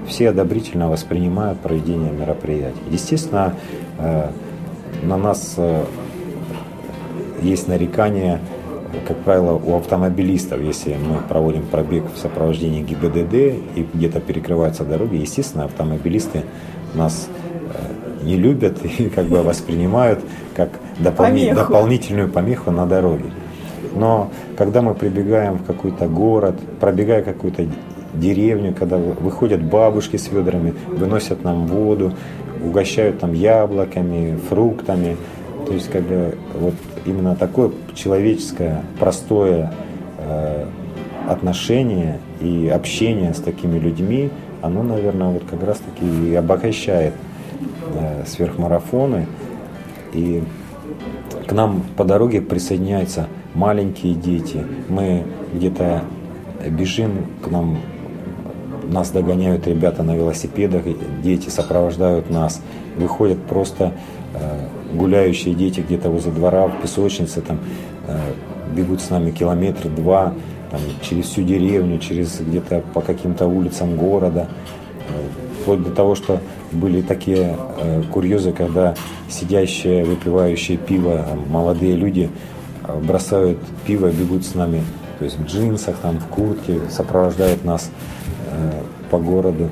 [0.07, 2.81] все одобрительно воспринимают проведение мероприятий.
[2.89, 3.55] Естественно,
[3.99, 4.29] э,
[5.03, 5.85] на нас э,
[7.41, 8.39] есть нарекания
[9.07, 15.15] как правило, у автомобилистов, если мы проводим пробег в сопровождении ГИБДД и где-то перекрываются дороги,
[15.15, 16.43] естественно, автомобилисты
[16.93, 17.27] нас
[17.73, 20.19] э, не любят и как бы воспринимают
[20.55, 23.25] как дополни- дополнительную помеху на дороге.
[23.95, 27.65] Но когда мы прибегаем в какой-то город, пробегая какую-то
[28.13, 32.13] деревню, когда выходят бабушки с ведрами, выносят нам воду,
[32.63, 35.17] угощают там яблоками, фруктами,
[35.65, 36.73] то есть как бы вот
[37.05, 39.73] именно такое человеческое, простое
[40.19, 40.65] э,
[41.27, 44.29] отношение и общение с такими людьми,
[44.61, 47.13] оно, наверное, вот как раз-таки и обогащает
[47.95, 49.27] э, сверхмарафоны.
[50.13, 50.43] И
[51.47, 54.63] к нам по дороге присоединяются маленькие дети.
[54.89, 55.23] Мы
[55.53, 56.03] где-то
[56.69, 57.77] бежим, к нам
[58.89, 60.83] нас догоняют ребята на велосипедах,
[61.23, 62.61] дети сопровождают нас,
[62.95, 63.93] выходят просто
[64.33, 67.59] э, гуляющие дети где-то возле двора, в песочнице, там,
[68.07, 68.17] э,
[68.75, 70.33] бегут с нами километр, два,
[70.71, 74.47] там, через всю деревню, через где-то по каким-то улицам города.
[75.09, 76.39] Э, вплоть до того, что
[76.71, 77.55] были такие
[78.11, 78.95] курьезы, когда
[79.29, 82.29] сидящие, выпивающие пиво, молодые люди
[83.01, 84.83] бросают пиво бегут с нами,
[85.19, 87.89] то есть в джинсах, там, в куртке, сопровождают нас
[88.47, 88.71] э,
[89.09, 89.69] по городу.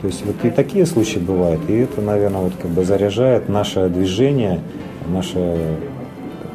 [0.00, 3.88] То есть вот и такие случаи бывают, и это, наверное, вот как бы заряжает наше
[3.88, 4.60] движение,
[5.08, 5.76] наше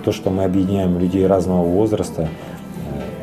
[0.04, 2.28] то, что мы объединяем людей разного возраста.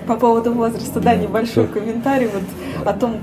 [0.06, 3.18] По поводу возраста, да, небольшой комментарий вот о том,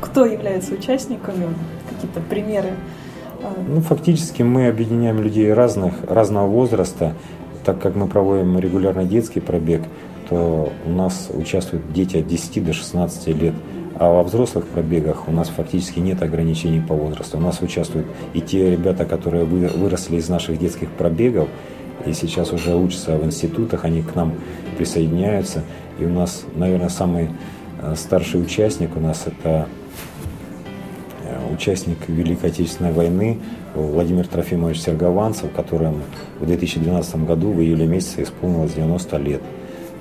[0.00, 1.46] кто является участниками,
[1.88, 2.70] какие-то примеры.
[3.68, 7.14] Ну, фактически мы объединяем людей разных, разного возраста,
[7.64, 9.82] так как мы проводим регулярно детский пробег,
[10.28, 13.54] то у нас участвуют дети от 10 до 16 лет.
[13.96, 17.38] А во взрослых пробегах у нас фактически нет ограничений по возрасту.
[17.38, 21.48] У нас участвуют и те ребята, которые выросли из наших детских пробегов,
[22.06, 24.34] и сейчас уже учатся в институтах, они к нам
[24.76, 25.62] присоединяются.
[25.98, 27.30] И у нас, наверное, самый
[27.80, 29.68] э, старший участник у нас это
[31.24, 33.38] э, участник Великой Отечественной войны
[33.74, 36.00] Владимир Трофимович Сергованцев, которому
[36.40, 39.42] в 2012 году в июле месяце исполнилось 90 лет.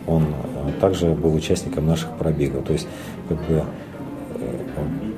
[0.08, 2.66] Он э, также был участником наших пробегов.
[2.66, 2.88] То есть
[3.30, 3.64] как бы,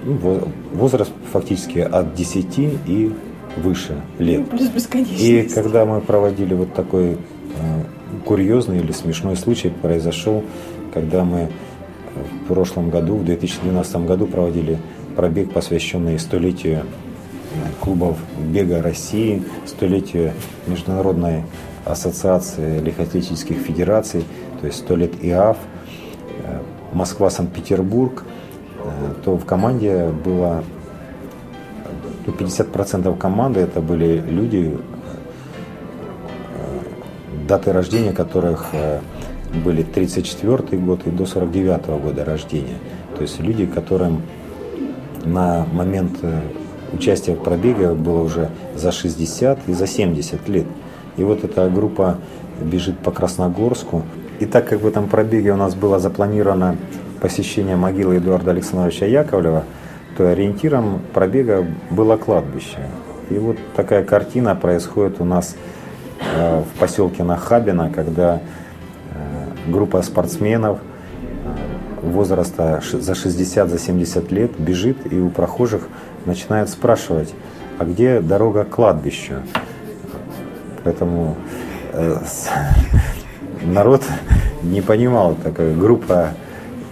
[0.03, 0.41] ну,
[0.73, 3.13] возраст фактически от 10 и
[3.57, 4.49] выше лет.
[4.49, 5.23] Плюс бесконечность.
[5.23, 7.17] И когда мы проводили вот такой э,
[8.25, 10.43] курьезный или смешной случай произошел,
[10.93, 11.49] когда мы
[12.43, 14.77] в прошлом году, в 2012 году проводили
[15.15, 20.33] пробег, посвященный столетию э, клубов бега России, столетию
[20.67, 21.43] Международной
[21.85, 24.23] ассоциации легкоатлетических федераций,
[24.63, 26.59] то есть 100 лет ИАФ, э,
[26.93, 30.63] Москва-Санкт-Петербург, э, то в команде было
[32.25, 34.79] 50% команды это были люди,
[36.53, 38.67] э, даты рождения которых
[39.65, 42.77] были 34 год и до 49 -го года рождения.
[43.17, 44.21] То есть люди, которым
[45.25, 46.19] на момент
[46.93, 50.67] участия в пробеге было уже за 60 и за 70 лет.
[51.17, 52.17] И вот эта группа
[52.61, 54.03] бежит по Красногорску.
[54.43, 56.75] И так как в этом пробеге у нас было запланировано
[57.21, 59.63] посещение могилы Эдуарда Александровича Яковлева,
[60.17, 62.79] то ориентиром пробега было кладбище.
[63.29, 65.55] И вот такая картина происходит у нас
[66.35, 74.59] э, в поселке Нахабино, когда э, группа спортсменов э, возраста за 60, за 70 лет
[74.59, 75.87] бежит и у прохожих
[76.25, 77.33] начинает спрашивать,
[77.79, 79.35] а где дорога к кладбищу?
[80.83, 81.37] Поэтому
[83.65, 84.03] народ
[84.61, 86.29] не понимал, такая группа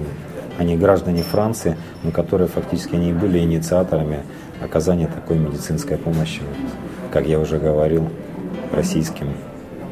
[0.58, 4.24] они граждане Франции, но которые фактически они были инициаторами
[4.62, 6.42] оказания такой медицинской помощи,
[7.12, 8.10] как я уже говорил,
[8.72, 9.28] российским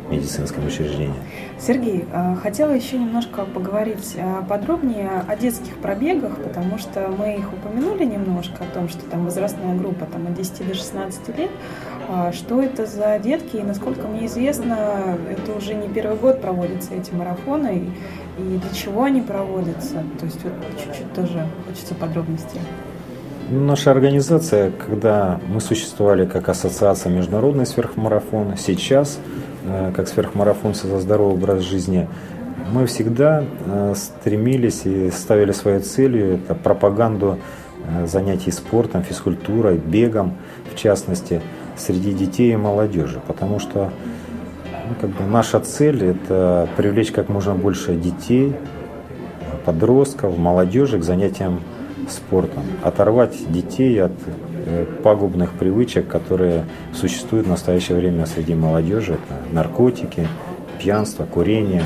[0.10, 1.16] медицинским учреждениям.
[1.60, 7.52] Сергей, а, хотела еще немножко поговорить а, подробнее о детских пробегах, потому что мы их
[7.52, 11.50] упомянули немножко о том, что там возрастная группа там, от 10 до 16 лет.
[12.08, 16.94] А, что это за детки и насколько мне известно, это уже не первый год проводятся
[16.94, 17.90] эти марафоны
[18.38, 20.04] и для чего они проводятся?
[20.20, 22.60] То есть вот чуть-чуть тоже хочется подробностей.
[23.50, 29.20] Наша организация, когда мы существовали как ассоциация международный сверхмарафон, сейчас
[29.64, 32.08] э, как сверхмарафонцы за здоровый образ жизни,
[32.72, 37.38] мы всегда э, стремились и ставили своей целью это пропаганду
[37.88, 40.34] э, занятий спортом, физкультурой, бегом,
[40.74, 41.42] в частности,
[41.78, 43.20] среди детей и молодежи.
[43.26, 43.92] Потому что
[44.88, 48.56] ну, как бы наша цель– это привлечь как можно больше детей,
[49.66, 51.62] подростков, молодежи к занятиям
[52.10, 54.12] спортом, оторвать детей от
[54.66, 59.14] э, пагубных привычек, которые существуют в настоящее время среди молодежи.
[59.14, 60.28] Это наркотики,
[60.80, 61.84] пьянство, курение.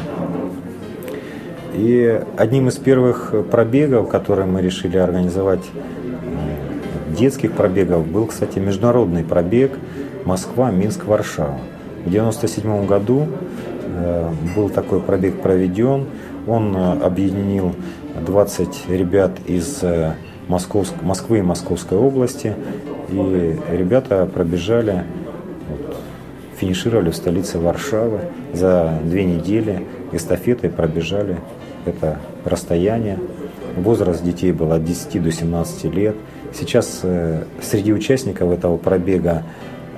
[1.73, 5.63] И одним из первых пробегов, которые мы решили организовать,
[7.19, 9.77] детских пробегов, был, кстати, международный пробег
[10.25, 11.59] Москва, Минск, Варшава.
[12.05, 13.27] В 1997 году
[13.85, 16.05] э, был такой пробег проведен.
[16.47, 17.75] Он объединил
[18.25, 20.13] 20 ребят из э,
[20.47, 22.55] Московск, Москвы и Московской области.
[23.09, 25.03] И ребята пробежали
[25.69, 25.97] вот,
[26.57, 28.19] финишировали в столице Варшавы.
[28.53, 31.37] За две недели эстафетой пробежали
[31.85, 33.19] это расстояние.
[33.75, 36.15] Возраст детей был от 10 до 17 лет.
[36.53, 39.43] Сейчас э, среди участников этого пробега,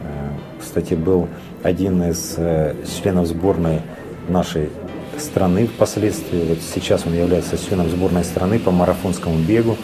[0.01, 1.27] э, кстати, был
[1.63, 3.81] один из э, членов сборной
[4.27, 4.69] нашей
[5.17, 6.45] страны впоследствии.
[6.49, 9.77] Вот сейчас он является членом сборной страны по марафонскому бегу,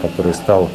[0.00, 0.68] который стал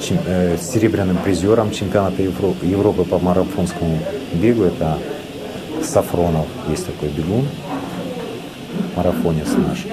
[0.00, 3.98] серебряным призером чемпионата Европы по марафонскому
[4.34, 4.64] бегу.
[4.64, 4.98] Это
[5.82, 7.48] Сафронов, есть такой бегун,
[8.94, 9.84] марафонец наш.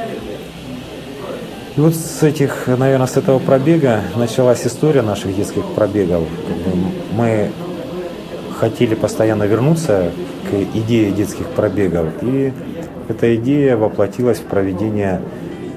[1.78, 6.24] И вот с этих, наверное, с этого пробега началась история наших детских пробегов.
[7.14, 7.50] Мы
[8.60, 10.12] хотели постоянно вернуться
[10.50, 12.08] к идее детских пробегов.
[12.24, 12.52] И
[13.08, 15.22] эта идея воплотилась в проведение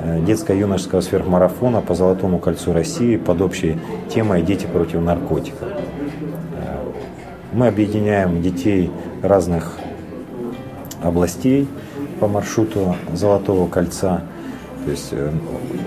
[0.03, 3.79] э, детско-юношеского сверхмарафона по Золотому кольцу России под общей
[4.13, 5.69] темой «Дети против наркотиков».
[5.69, 6.79] Э,
[7.53, 8.91] мы объединяем детей
[9.23, 9.79] разных
[11.03, 11.69] областей
[12.19, 14.25] по маршруту Золотого кольца–
[14.85, 15.33] то есть э,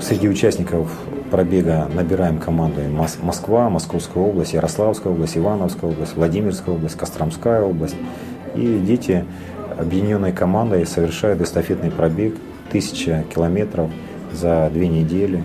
[0.01, 0.89] среди участников
[1.29, 2.81] пробега набираем команду
[3.21, 7.95] Москва, Московская область, Ярославская область, Ивановская область, Владимирская область, Костромская область.
[8.55, 9.25] И дети
[9.77, 12.36] объединенной командой совершают эстафетный пробег
[12.71, 13.91] тысяча километров
[14.33, 15.43] за две недели,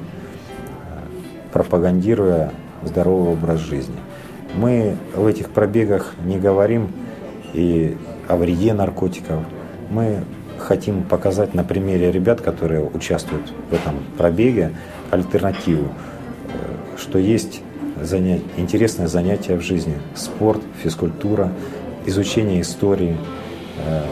[1.53, 3.97] пропагандируя здоровый образ жизни.
[4.55, 6.89] Мы в этих пробегах не говорим
[7.53, 7.97] и
[8.29, 9.43] о вреде наркотиков.
[9.91, 10.25] Мы
[10.63, 14.73] хотим показать на примере ребят, которые участвуют в этом пробеге,
[15.11, 17.61] альтернативу, э, что есть
[18.01, 18.41] занят...
[18.57, 19.99] интересное занятие в жизни.
[20.15, 21.53] Спорт, физкультура,
[22.07, 23.17] изучение истории,
[23.87, 24.03] э,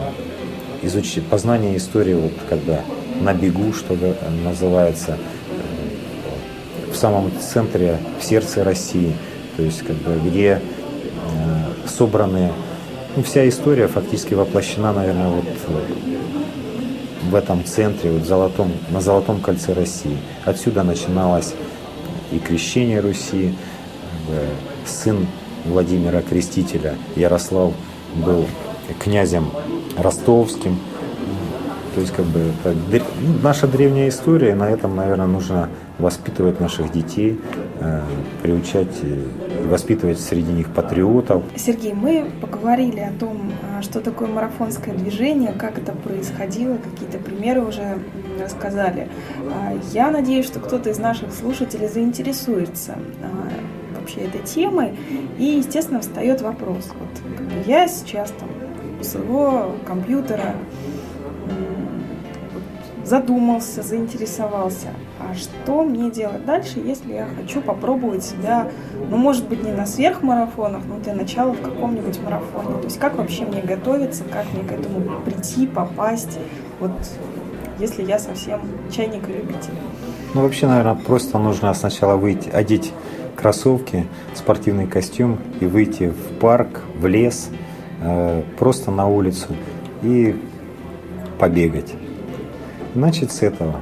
[0.83, 1.19] изуч...
[1.29, 2.81] познание истории вот когда
[3.21, 3.97] на бегу, что
[4.43, 9.13] называется, э, в самом центре, в сердце России,
[9.57, 10.61] то есть как бы, где
[11.85, 12.51] собраны
[13.15, 15.45] ну, вся история фактически воплощена, наверное, вот
[17.29, 20.17] в этом центре, вот золотом, на Золотом кольце России.
[20.45, 21.53] Отсюда начиналось
[22.31, 23.55] и крещение Руси.
[24.85, 25.27] Сын
[25.65, 27.73] Владимира Крестителя Ярослав
[28.15, 28.45] был
[28.99, 29.51] князем
[29.97, 30.79] ростовским.
[31.93, 32.73] То есть как бы это
[33.21, 37.39] ну, наша древняя история, и на этом, наверное, нужно воспитывать наших детей,
[37.79, 38.01] э,
[39.67, 41.43] воспитывать среди них патриотов.
[41.55, 47.61] Сергей, мы поговорили о том, а, что такое марафонское движение, как это происходило, какие-то примеры
[47.61, 47.99] уже
[48.41, 49.09] рассказали.
[49.53, 54.97] А, я надеюсь, что кто-то из наших слушателей заинтересуется а, вообще этой темой,
[55.37, 56.89] и, естественно, встает вопрос.
[56.99, 58.49] Вот я сейчас там
[58.99, 60.55] у своего компьютера
[63.03, 64.89] задумался, заинтересовался,
[65.35, 68.69] что мне делать дальше, если я хочу попробовать себя,
[69.09, 72.77] ну, может быть, не на сверхмарафонах, но для начала в каком-нибудь марафоне.
[72.79, 76.39] То есть как вообще мне готовиться, как мне к этому прийти, попасть,
[76.79, 76.91] вот
[77.79, 79.73] если я совсем чайник любитель.
[80.33, 82.93] Ну, вообще, наверное, просто нужно сначала выйти, одеть
[83.35, 87.49] кроссовки, спортивный костюм и выйти в парк, в лес,
[88.01, 89.47] э, просто на улицу
[90.03, 90.35] и
[91.39, 91.93] побегать.
[92.93, 93.75] Начать с этого.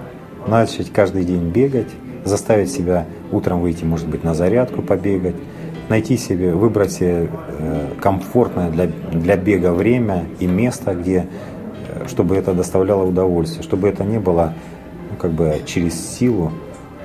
[0.49, 1.89] Начать каждый день бегать,
[2.25, 5.35] заставить себя утром выйти, может быть, на зарядку побегать,
[5.89, 11.27] найти себе, выбрать себе э, комфортное для, для бега время и место, где,
[11.87, 14.55] э, чтобы это доставляло удовольствие, чтобы это не было
[15.11, 16.51] ну, как бы через силу,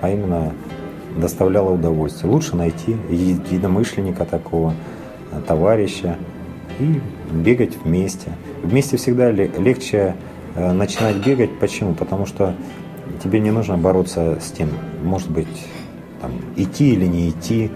[0.01, 0.55] а именно
[1.15, 2.33] доставляло удовольствие.
[2.33, 4.73] Лучше найти единомышленника такого,
[5.33, 6.17] э, товарища
[6.81, 6.99] и
[7.31, 8.31] бегать вместе.
[8.63, 10.15] Вместе всегда легче
[10.57, 11.59] начинать бегать.
[11.59, 11.95] Почему?
[11.95, 12.55] Потому что
[13.23, 14.69] тебе не нужно бороться с тем,
[15.03, 15.67] может быть,
[16.21, 17.71] там, идти или не идти,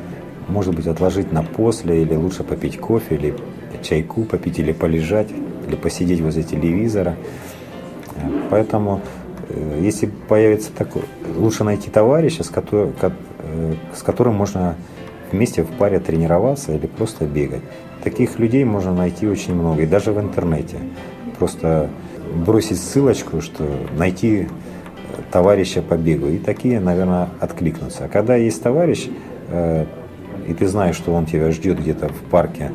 [0.48, 3.34] может быть, отложить на после, или лучше попить кофе, или
[3.82, 5.28] чайку попить, или полежать,
[5.66, 7.16] или посидеть возле телевизора.
[8.16, 8.20] Э,
[8.50, 9.00] поэтому,
[9.48, 11.02] э, если появится такой,
[11.36, 12.94] лучше найти товарища, с которым,
[13.94, 14.76] с которым можно
[15.32, 17.62] вместе в паре тренироваться или просто бегать.
[18.02, 20.76] Таких людей можно найти очень много, и даже в интернете.
[21.38, 21.90] Просто
[22.34, 23.64] бросить ссылочку, что
[23.96, 24.48] найти
[25.30, 26.28] товарища по бегу.
[26.28, 28.04] И такие, наверное, откликнутся.
[28.04, 29.08] А когда есть товарищ,
[29.50, 29.86] э,
[30.46, 32.72] и ты знаешь, что он тебя ждет где-то в парке,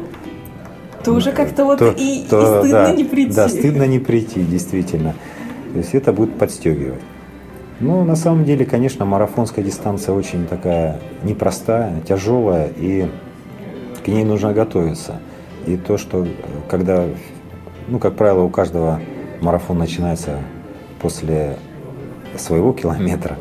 [1.04, 3.36] то уже как-то вот то, и, то, и стыдно да, не прийти.
[3.36, 5.16] Да, стыдно не прийти, действительно.
[5.74, 7.02] То есть это будет подстегивать.
[7.80, 13.10] Ну, на самом деле, конечно, марафонская дистанция очень такая непростая, тяжелая, и
[14.06, 15.20] к ней нужно готовиться.
[15.66, 16.26] И то, что
[16.70, 17.06] когда,
[17.88, 19.02] ну, как правило, у каждого
[19.42, 20.38] марафон начинается
[21.02, 21.58] после
[22.38, 23.38] своего километра.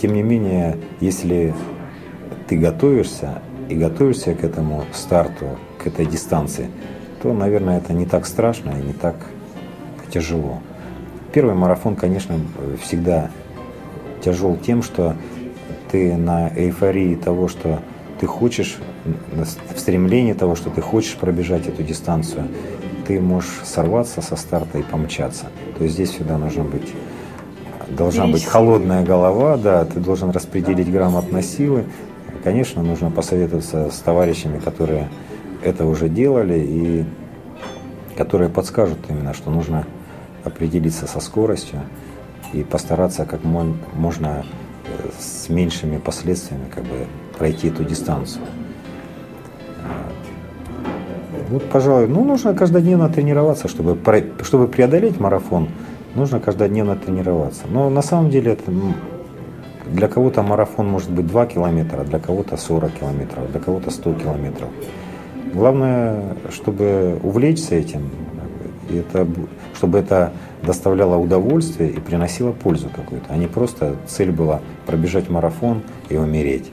[0.00, 1.54] Тем не менее, если
[2.48, 6.70] ты готовишься, и готовишься к этому старту, к этой дистанции,
[7.22, 9.16] то, наверное, это не так страшно и не так
[10.12, 10.60] тяжело.
[11.32, 12.36] Первый марафон, конечно,
[12.80, 13.30] всегда
[14.24, 15.16] тяжел тем, что
[15.90, 17.80] ты на эйфории того, что
[18.20, 18.76] ты хочешь,
[19.34, 22.48] в стремлении того, что ты хочешь пробежать эту дистанцию,
[23.06, 25.46] ты можешь сорваться со старта и помчаться.
[25.78, 26.92] То есть здесь всегда нужно быть,
[27.88, 31.84] должна быть холодная голова, да, ты должен распределить грамотно силы.
[32.42, 35.08] Конечно, нужно посоветоваться с товарищами, которые
[35.62, 37.04] это уже делали и
[38.16, 39.86] которые подскажут именно, что нужно
[40.44, 41.80] определиться со скоростью
[42.52, 44.44] и постараться как можно
[44.86, 48.44] э, с меньшими последствиями как бы пройти эту дистанцию.
[51.48, 53.96] Вот, пожалуй, ну, нужно каждодневно тренироваться, чтобы,
[54.42, 55.68] чтобы преодолеть марафон,
[56.14, 57.62] нужно каждодневно тренироваться.
[57.68, 58.72] Но на самом деле это,
[59.86, 64.68] для кого-то марафон может быть 2 километра, для кого-то 40 километров, для кого-то 100 километров.
[65.54, 68.10] Главное, чтобы увлечься этим,
[68.90, 69.26] и это,
[69.74, 70.32] чтобы это
[70.62, 76.70] доставляло удовольствие и приносило пользу какую-то, а не просто цель была пробежать марафон и умереть.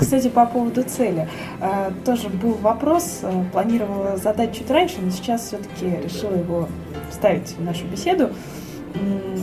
[0.00, 1.28] Кстати, по поводу цели.
[1.60, 6.68] А, тоже был вопрос, а, планировала задать чуть раньше, но сейчас все-таки решила его
[7.10, 8.30] вставить в нашу беседу.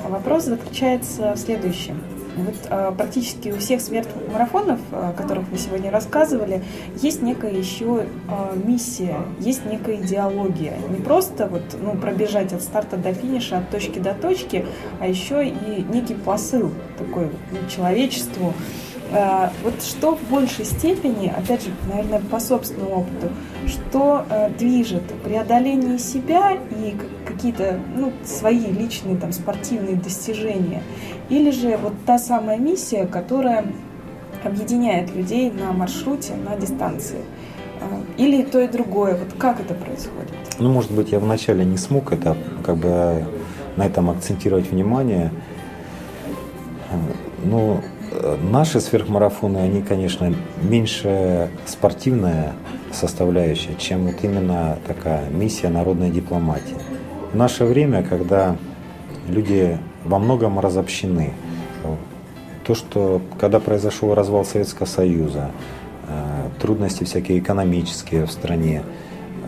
[0.07, 2.01] Вопрос заключается в следующем.
[2.37, 6.63] Вот а, практически у всех смертных марафонов, о которых вы сегодня рассказывали,
[7.01, 8.05] есть некая еще
[8.63, 10.77] миссия, есть некая идеология.
[10.89, 14.65] Не просто вот, ну, пробежать от старта до финиша, от точки до точки,
[14.99, 18.88] а еще и некий посыл такой ну, человечеству, Э,
[19.63, 23.29] вот что в большей степени, опять же, наверное, по собственному опыту,
[23.67, 26.95] что э, движет преодоление себя и
[27.25, 30.83] какие-то ну, свои личные там, спортивные достижения,
[31.29, 33.65] или же вот та самая миссия, которая
[34.43, 37.21] объединяет людей на маршруте, на дистанции.
[37.81, 37.85] Э,
[38.17, 39.15] или то и другое.
[39.15, 40.33] Вот как это происходит?
[40.59, 43.25] Ну, может быть, я вначале не смог это, как бы
[43.75, 45.31] на этом акцентировать внимание.
[47.45, 47.81] Но
[48.41, 52.53] Наши сверхмарафоны, они, конечно, меньше спортивная
[52.91, 56.77] составляющая, чем вот именно такая миссия народной дипломатии.
[57.31, 58.55] В наше время, когда
[59.27, 61.33] люди во многом разобщены,
[62.69, 65.49] то, что когда произошел развал Советского Союза,
[66.07, 68.83] э, трудности всякие экономические в стране,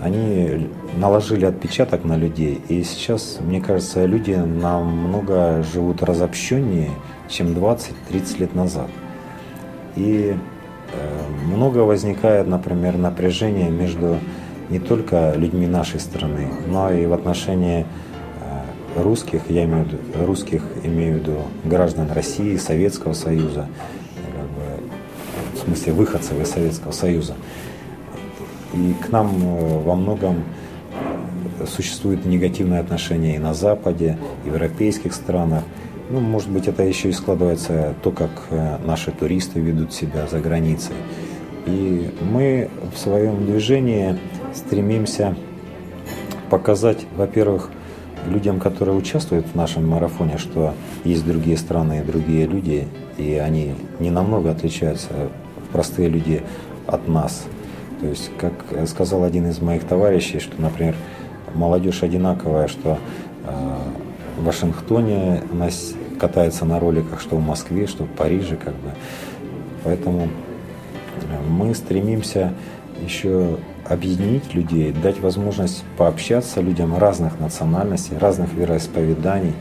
[0.01, 2.59] они наложили отпечаток на людей.
[2.67, 6.89] И сейчас, мне кажется, люди намного живут разобщеннее,
[7.31, 8.87] чем 20-30 лет назад.
[9.95, 10.35] И
[10.93, 14.17] э, много возникает, например, напряжения между
[14.69, 17.85] не только людьми нашей страны, но и в отношении
[18.41, 23.67] э, русских, я имею в виду, русских, имею в виду граждан России, Советского Союза,
[24.55, 27.35] бы, в смысле выходцев из Советского Союза.
[28.73, 30.43] И к нам э, во многом
[31.67, 35.63] существует негативное отношение и на Западе, и в европейских странах.
[36.11, 40.41] Ну, может быть, это еще и складывается то, как э, наши туристы ведут себя за
[40.41, 40.93] границей.
[41.65, 44.19] И мы в своем движении
[44.53, 45.37] стремимся
[46.49, 47.69] показать, во-первых,
[48.27, 50.73] людям, которые участвуют в нашем марафоне, что
[51.05, 55.07] есть другие страны и другие люди, и они не намного отличаются,
[55.71, 56.43] простые люди,
[56.87, 57.45] от нас.
[58.01, 58.51] То есть, как
[58.89, 60.93] сказал один из моих товарищей, что, например,
[61.55, 62.97] молодежь одинаковая, что
[63.45, 63.77] э,
[64.37, 68.91] в Вашингтоне нас катается на роликах, что в Москве, что в Париже, как бы.
[69.83, 72.53] Поэтому э, мы стремимся
[73.03, 73.57] еще
[73.89, 79.53] объединить людей, дать возможность пообщаться людям разных национальностей, разных вероисповеданий,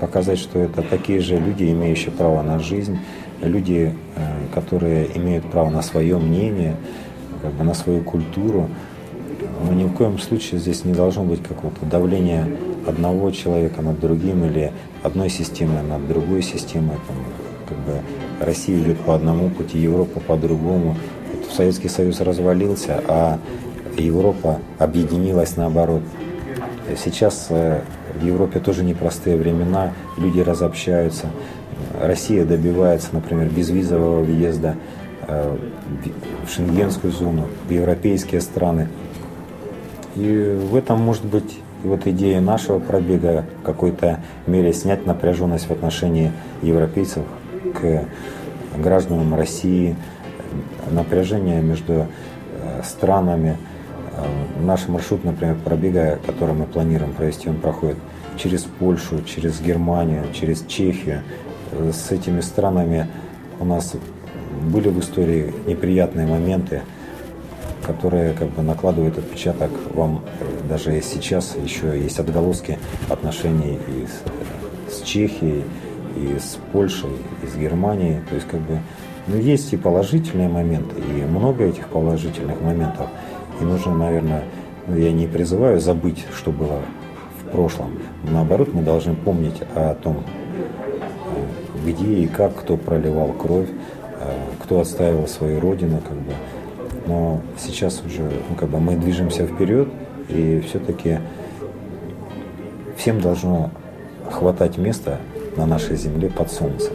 [0.00, 2.98] показать, что это такие же люди, имеющие право на жизнь,
[3.40, 4.20] люди, э,
[4.52, 6.74] которые имеют право на свое мнение,
[7.42, 8.68] как бы на свою культуру.
[9.64, 12.48] Но ни в коем случае здесь не должно быть какого-то давления
[12.88, 14.72] одного человека над другим или
[15.02, 16.96] одной системы над другой системой.
[17.06, 17.16] Там,
[17.68, 18.00] как бы
[18.40, 20.96] Россия идет по одному пути, Европа по другому.
[21.32, 23.38] Вот Советский Союз развалился, а
[23.96, 26.02] Европа объединилась наоборот.
[26.96, 27.82] Сейчас э,
[28.18, 31.26] в Европе тоже непростые времена, люди разобщаются.
[32.00, 34.76] Россия добивается, например, безвизового въезда
[35.26, 35.56] э,
[36.46, 38.88] в шенгенскую зону, в европейские страны.
[40.16, 45.68] И в этом может быть и вот идея нашего пробега в какой-то мере снять напряженность
[45.68, 47.22] в отношении европейцев
[47.74, 48.04] к
[48.76, 49.96] гражданам России,
[50.90, 53.56] напряжение между э, странами.
[54.16, 54.24] Э,
[54.60, 57.96] наш маршрут, например, пробега, который мы планируем провести, он проходит
[58.36, 61.22] через Польшу, через Германию, через Чехию.
[61.92, 63.06] С этими странами
[63.60, 63.94] у нас
[64.72, 66.82] были в истории неприятные моменты,
[67.86, 70.22] которые как бы накладывают отпечаток вам
[70.68, 75.64] даже и сейчас еще есть отголоски отношений и с, с Чехией,
[76.16, 77.10] и с Польшей,
[77.42, 78.20] и с Германией.
[78.28, 78.80] То есть как бы
[79.26, 83.08] ну, есть и положительные моменты, и много этих положительных моментов.
[83.60, 84.44] И нужно, наверное,
[84.86, 86.80] ну, я не призываю забыть, что было
[87.40, 87.98] в прошлом.
[88.24, 90.24] Наоборот, мы должны помнить о том,
[91.84, 93.68] где и как кто проливал кровь,
[94.20, 96.32] э, кто отстаивал свою родину, как бы.
[97.08, 99.88] Но сейчас уже, ну, как бы мы движемся вперед,
[100.28, 101.20] и все-таки
[102.98, 103.70] всем должно
[104.30, 105.18] хватать места
[105.56, 106.92] на нашей земле под солнцем.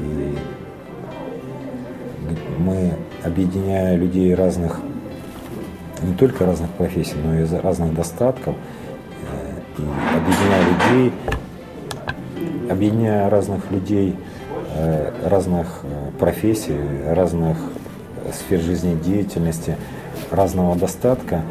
[0.00, 0.36] И
[2.58, 4.80] мы, объединяя людей разных,
[6.02, 8.56] не только разных профессий, но и разных достатков,
[9.30, 9.82] э, и
[10.16, 11.12] объединяя людей,
[12.68, 14.16] объединяя разных людей,
[14.74, 17.56] э, разных э, профессий, разных
[18.34, 19.76] сфер жизнедеятельности,
[20.30, 21.42] разного достатка,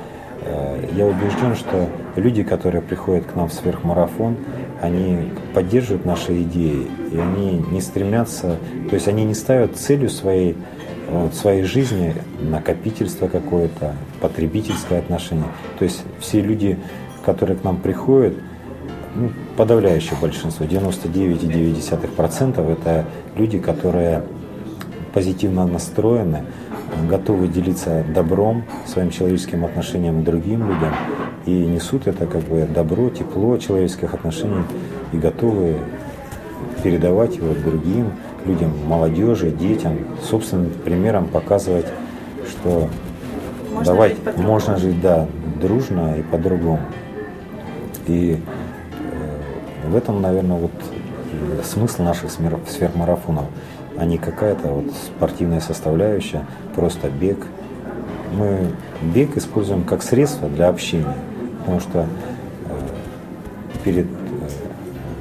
[0.95, 4.35] я убежден, что люди, которые приходят к нам в сверхмарафон,
[4.81, 8.57] они поддерживают наши идеи, и они не стремятся,
[8.89, 10.57] то есть они не ставят целью своей,
[11.09, 15.47] вот, своей жизни накопительство какое-то, потребительское отношение.
[15.79, 16.77] То есть все люди,
[17.25, 18.33] которые к нам приходят,
[19.15, 23.05] ну, подавляющее большинство, 99,9% это
[23.37, 24.23] люди, которые
[25.13, 26.43] позитивно настроены,
[27.09, 30.93] готовы делиться добром, своим человеческим отношением к другим людям
[31.45, 34.63] и несут это как бы добро, тепло человеческих отношений
[35.11, 35.77] и готовы
[36.83, 38.11] передавать его другим
[38.45, 41.87] людям, молодежи, детям, собственным примером показывать,
[42.47, 42.89] что
[43.71, 45.27] можно давай, жить можно жить, да,
[45.61, 46.81] дружно и по-другому.
[48.07, 48.37] И
[49.83, 50.71] э, в этом, наверное, вот
[51.63, 53.45] смысл наших сверхмарафонов
[53.97, 57.37] а не какая-то вот спортивная составляющая, просто бег.
[58.33, 58.71] Мы
[59.01, 61.15] бег используем как средство для общения,
[61.59, 62.05] потому что э,
[63.83, 64.09] перед, э,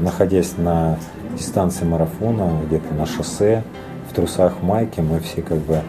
[0.01, 0.99] находясь на
[1.37, 3.63] дистанции марафона, где-то на шоссе,
[4.11, 5.81] в трусах, майке, мы все как бы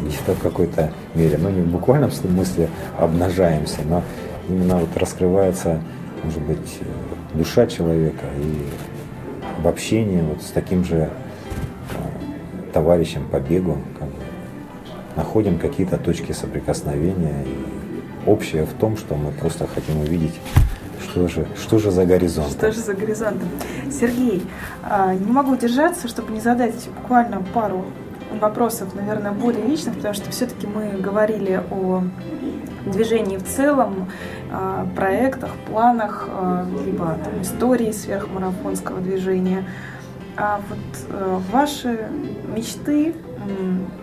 [0.00, 2.68] где-то в какой-то мере, ну не в буквальном смысле
[2.98, 4.02] обнажаемся, но
[4.48, 5.80] именно вот раскрывается,
[6.22, 6.80] может быть,
[7.34, 11.10] душа человека и в общении вот с таким же
[12.72, 14.22] товарищам по бегу, как бы,
[15.16, 17.44] находим какие-то точки соприкосновения.
[17.44, 20.38] И общее в том, что мы просто хотим увидеть,
[21.02, 22.50] что же, что же за горизонт.
[22.50, 23.48] Что же за горизонтом.
[23.90, 24.42] Сергей,
[24.82, 27.86] а, не могу удержаться, чтобы не задать буквально пару
[28.40, 32.04] вопросов, наверное, более личных, потому что все-таки мы говорили о
[32.86, 34.08] движении в целом,
[34.96, 39.64] проектах, планах, а, либо там, истории сверхмарафонского движения.
[40.42, 40.78] А вот
[41.10, 42.08] э, ваши
[42.54, 43.14] мечты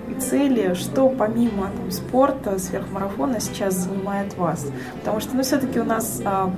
[0.07, 4.67] и цели, что помимо там, спорта, сверхмарафона сейчас занимает вас?
[4.99, 6.51] Потому что, ну, все-таки у нас а,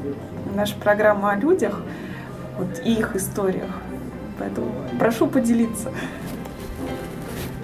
[0.54, 1.82] наша программа о людях
[2.58, 3.72] вот, и их историях.
[4.38, 4.68] Поэтому
[5.00, 5.92] прошу поделиться.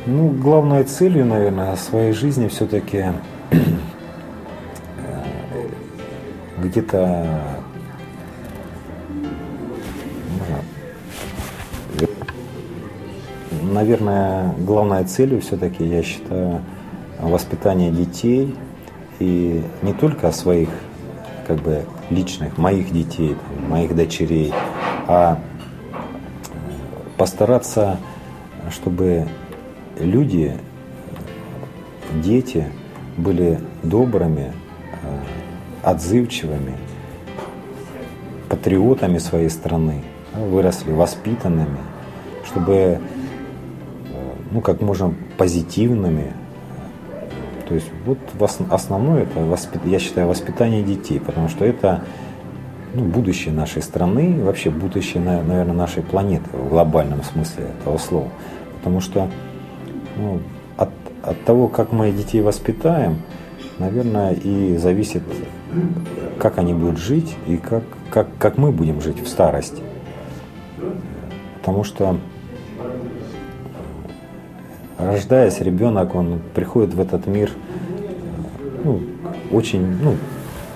[0.05, 3.07] Ну, главной целью, наверное, своей жизни все-таки
[3.51, 3.57] э,
[6.59, 7.41] где-то
[13.75, 16.61] наверное, главной целью все-таки, я считаю,
[17.19, 18.55] воспитание детей.
[19.19, 20.69] И не только своих
[21.47, 23.35] как бы личных, моих детей,
[23.69, 24.53] моих дочерей,
[25.07, 25.39] а
[27.17, 27.97] постараться,
[28.71, 29.27] чтобы
[29.99, 30.57] люди,
[32.23, 32.65] дети
[33.17, 34.51] были добрыми,
[35.83, 36.75] отзывчивыми,
[38.49, 40.03] патриотами своей страны,
[40.33, 41.79] выросли воспитанными,
[42.45, 42.99] чтобы
[44.55, 46.31] ну, как можно позитивными.
[47.67, 48.17] То есть вот
[48.69, 49.81] основное это, воспит...
[49.85, 52.05] я считаю, воспитание детей, потому что это
[52.93, 58.29] ну, будущее нашей страны, вообще будущее, наверное, нашей планеты в глобальном смысле этого слова.
[58.77, 59.27] Потому что
[60.15, 60.39] ну,
[60.77, 60.91] от,
[61.21, 63.17] от того, как мы детей воспитаем,
[63.77, 65.23] наверное, и зависит,
[66.39, 69.83] как они будут жить и как, как, как мы будем жить в старости.
[71.59, 72.19] Потому что
[75.05, 77.51] рождаясь, ребенок, он приходит в этот мир
[78.83, 79.01] ну,
[79.51, 80.15] очень ну,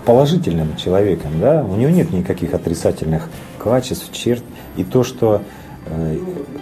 [0.06, 4.44] положительным человеком, да, у него нет никаких отрицательных качеств, черт,
[4.76, 5.42] и то, что
[5.86, 6.18] э,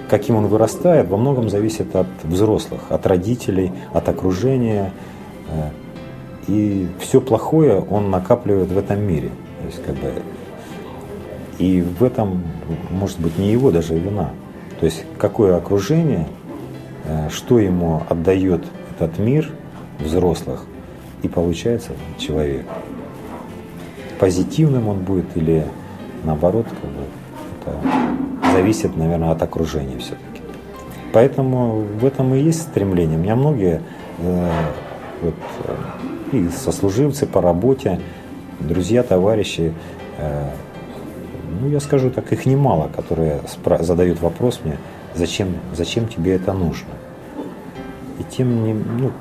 [0.10, 4.92] каким он вырастает, во многом зависит от взрослых, от родителей, от окружения,
[5.50, 5.70] э,
[6.48, 9.30] и все плохое он накапливает в этом мире,
[9.62, 10.14] то есть как бы,
[11.60, 12.44] и в этом
[12.90, 14.32] может быть не его даже вина,
[14.80, 16.28] то есть какое окружение
[17.30, 18.64] что ему отдает
[18.96, 19.50] этот мир
[20.00, 20.66] взрослых,
[21.24, 22.66] и получается человек.
[24.20, 25.66] Позитивным он будет или
[26.24, 27.04] наоборот, как бы,
[27.62, 30.42] это зависит, наверное, от окружения все-таки.
[31.14, 33.18] Поэтому в этом и есть стремление.
[33.18, 33.82] У меня многие
[34.20, 34.50] э,
[35.22, 35.34] вот,
[36.32, 38.00] э, и сослуживцы по работе,
[38.60, 39.74] друзья, товарищи,
[40.18, 40.50] э,
[41.62, 43.42] ну, я скажу так, их немало, которые
[43.80, 44.78] задают вопрос мне,
[45.18, 46.90] зачем, зачем тебе это нужно.
[48.20, 49.12] И тем не, ну,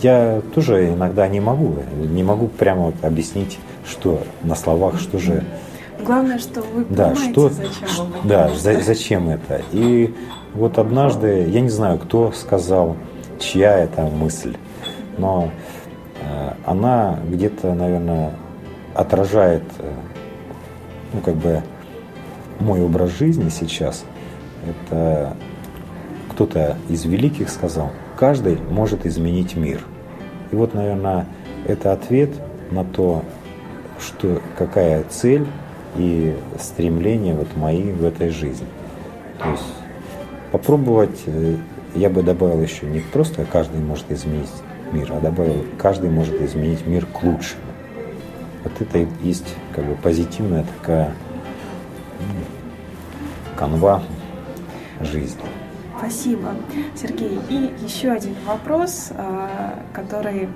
[0.00, 5.44] я тоже иногда не могу, не могу прямо вот объяснить, что на словах, что же.
[6.04, 9.62] Главное, что вы да, что, зачем вам Да, за, зачем это.
[9.72, 10.14] И
[10.54, 12.96] вот однажды, я не знаю, кто сказал,
[13.38, 14.56] чья это мысль,
[15.18, 15.50] но
[16.20, 18.32] э, она где-то, наверное,
[18.94, 19.92] отражает, э,
[21.12, 21.62] ну, как бы,
[22.58, 24.04] мой образ жизни сейчас.
[24.66, 25.36] Это
[26.30, 29.84] кто-то из великих сказал, каждый может изменить мир.
[30.50, 31.26] И вот, наверное,
[31.66, 32.30] это ответ
[32.70, 33.22] на то,
[33.98, 35.46] что, какая цель
[35.96, 38.66] и стремления вот мои в этой жизни.
[39.38, 39.62] То есть
[40.50, 41.56] попробовать, э,
[41.94, 44.50] я бы добавил еще не просто каждый может изменить
[44.92, 47.62] мир, а добавил, каждый может изменить мир к лучшему.
[48.64, 51.14] Вот это и есть как бы позитивная такая
[52.20, 54.02] ну, канва
[55.04, 55.42] жизни.
[55.98, 56.54] Спасибо,
[56.96, 57.38] Сергей.
[57.48, 60.48] И еще один вопрос, а, который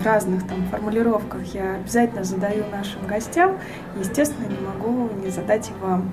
[0.00, 3.58] в разных там формулировках я обязательно задаю нашим гостям.
[3.98, 6.10] Естественно, не могу не задать и вам.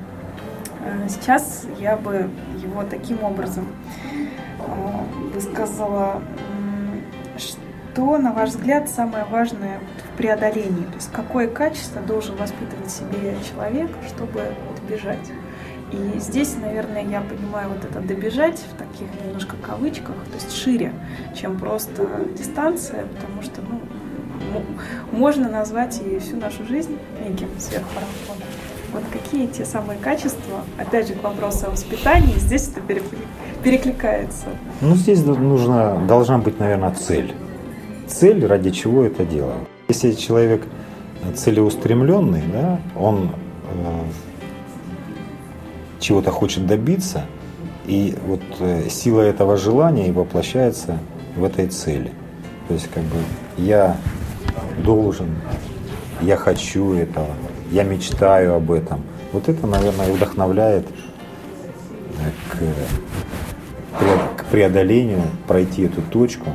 [0.81, 2.29] А, сейчас я бы
[2.61, 3.67] его таким образом
[5.33, 6.21] высказала.
[7.37, 9.79] Что, на ваш взгляд, самое важное
[10.13, 10.85] в преодолении?
[10.85, 15.31] То есть какое качество должен воспитывать в себе человек, чтобы добежать?
[15.91, 20.93] И здесь, наверное, я понимаю вот это добежать в таких немножко кавычках, то есть шире,
[21.35, 24.63] чем просто дистанция, потому что ну,
[25.11, 28.47] можно назвать и всю нашу жизнь неким сверхмарафоном.
[28.93, 32.81] Вот какие те самые качества, опять же, к вопросу о воспитании, здесь это
[33.63, 34.47] перекликается?
[34.81, 37.33] Ну, здесь нужна, должна быть, наверное, цель.
[38.07, 39.65] Цель, ради чего это делаем.
[39.87, 40.63] Если человек
[41.35, 43.31] целеустремленный, да, он
[46.01, 47.25] чего-то хочет добиться,
[47.85, 50.97] и вот э, сила этого желания и воплощается
[51.35, 52.11] в этой цели.
[52.67, 53.17] То есть как бы
[53.57, 53.97] я
[54.83, 55.29] должен,
[56.21, 57.27] я хочу этого,
[57.71, 59.01] я мечтаю об этом.
[59.31, 60.85] Вот это, наверное, вдохновляет
[62.19, 62.31] э,
[63.97, 66.49] к, к преодолению, пройти эту точку,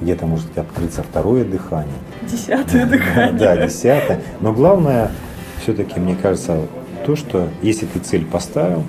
[0.00, 1.94] где-то может открыться второе дыхание.
[2.22, 3.38] Десятое дыхание.
[3.38, 4.20] Да, десятое.
[4.40, 5.10] Но главное,
[5.62, 6.60] все-таки, мне кажется,
[7.04, 8.84] то, что если ты цель поставил,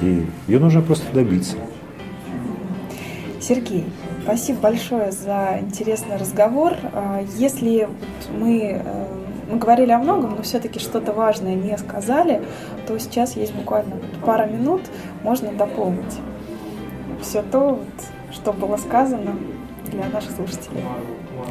[0.00, 1.56] и ее нужно просто добиться.
[3.40, 3.84] Сергей,
[4.22, 6.74] спасибо большое за интересный разговор.
[6.92, 7.88] А, если
[8.36, 9.06] мы, э,
[9.50, 12.42] мы говорили о многом, но все-таки что-то важное не сказали,
[12.86, 14.82] то сейчас есть буквально пара минут,
[15.22, 16.18] можно дополнить
[17.22, 17.80] все то,
[18.32, 19.36] что было сказано
[19.90, 20.82] для наших слушателей.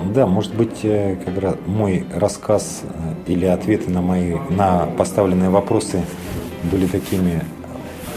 [0.04, 5.50] Да, может быть, э, как раз мой рассказ э, или ответы на мои на поставленные
[5.50, 6.04] вопросы
[6.72, 7.42] были такими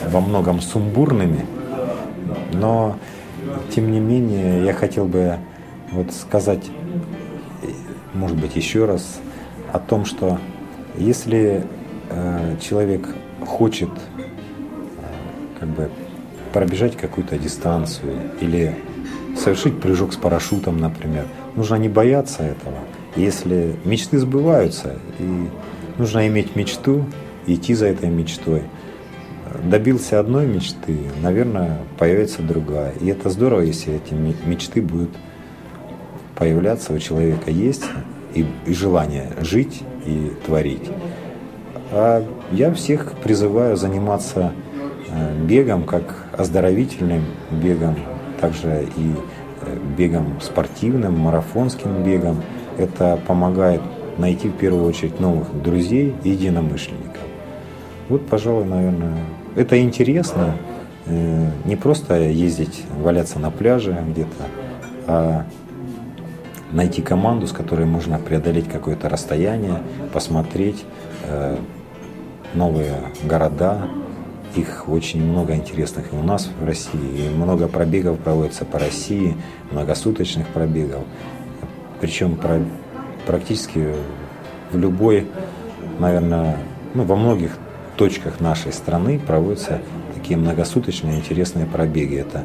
[0.07, 1.47] во многом сумбурными,
[2.53, 2.97] но
[3.71, 5.39] тем не менее я хотел бы
[5.93, 6.65] вот сказать,
[8.15, 9.21] может быть, еще раз
[9.73, 10.39] о том, что
[10.97, 11.65] если
[12.11, 13.09] э, человек
[13.47, 14.23] хочет э,
[15.61, 15.91] как бы
[16.53, 18.75] пробежать какую-то дистанцию или
[19.37, 21.27] совершить прыжок с парашютом, например,
[21.59, 22.79] нужно не бояться этого.
[23.17, 25.49] Если мечты сбываются, и
[25.99, 27.05] нужно иметь мечту,
[27.47, 28.63] идти за этой мечтой.
[29.65, 32.93] Добился одной мечты, наверное, появится другая.
[33.01, 35.11] И это здорово, если эти мечты будут
[36.37, 37.85] появляться у человека есть
[38.35, 40.89] и, и желание жить и творить.
[41.91, 44.53] А я всех призываю заниматься
[45.09, 47.97] э, бегом, как оздоровительным бегом,
[48.41, 49.15] также и
[49.97, 52.43] бегом спортивным, марафонским бегом.
[52.77, 53.81] Это помогает
[54.19, 57.23] найти в первую очередь новых друзей и единомышленников.
[58.09, 59.19] Вот, пожалуй, наверное,
[59.55, 60.55] это интересно.
[61.07, 64.45] Э, не просто ездить, валяться на пляже где-то,
[65.07, 65.47] а
[66.73, 70.85] найти команду, с которой можно преодолеть какое-то расстояние, посмотреть
[71.25, 71.57] э,
[72.55, 73.89] новые города.
[74.59, 77.27] Их очень много интересных и у нас в России.
[77.27, 79.37] И много пробегов проводится по России,
[79.71, 81.05] многосуточных пробегов.
[82.01, 82.61] Причем про,
[83.25, 83.95] практически
[84.73, 85.29] в любой,
[86.01, 86.59] наверное,
[86.95, 87.57] ну, во многих
[87.97, 89.81] точках нашей страны проводятся
[90.17, 92.17] такие многосуточные интересные пробеги.
[92.17, 92.45] Это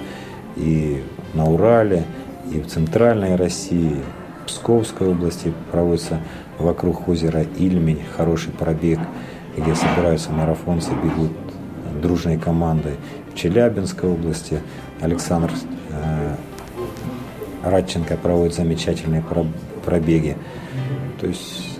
[0.55, 1.03] и
[1.33, 2.03] на Урале,
[2.51, 4.03] и в центральной России,
[4.43, 6.19] в Псковской области проводится
[6.59, 8.99] вокруг озера Ильмень хороший пробег,
[9.57, 11.42] где собираются марафонцы, бегут
[12.03, 12.97] дружной командой.
[13.33, 14.59] В Челябинской области
[15.01, 15.51] Александр
[15.89, 16.35] э,
[17.63, 19.23] Радченко проводит замечательные
[19.83, 20.37] пробеги.
[21.19, 21.79] То есть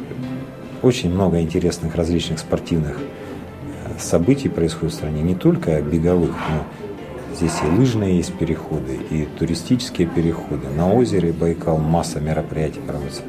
[0.81, 7.53] очень много интересных различных спортивных э, событий происходит в стране, не только беговых, но здесь
[7.61, 10.69] и лыжные есть переходы, и туристические переходы.
[10.75, 13.21] На озере Байкал масса мероприятий проводится.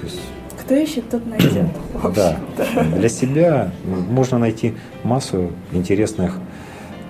[0.00, 0.20] То есть
[0.64, 1.66] кто ищет, тот найдет.
[2.14, 2.36] Да.
[2.96, 6.38] Для себя можно найти массу интересных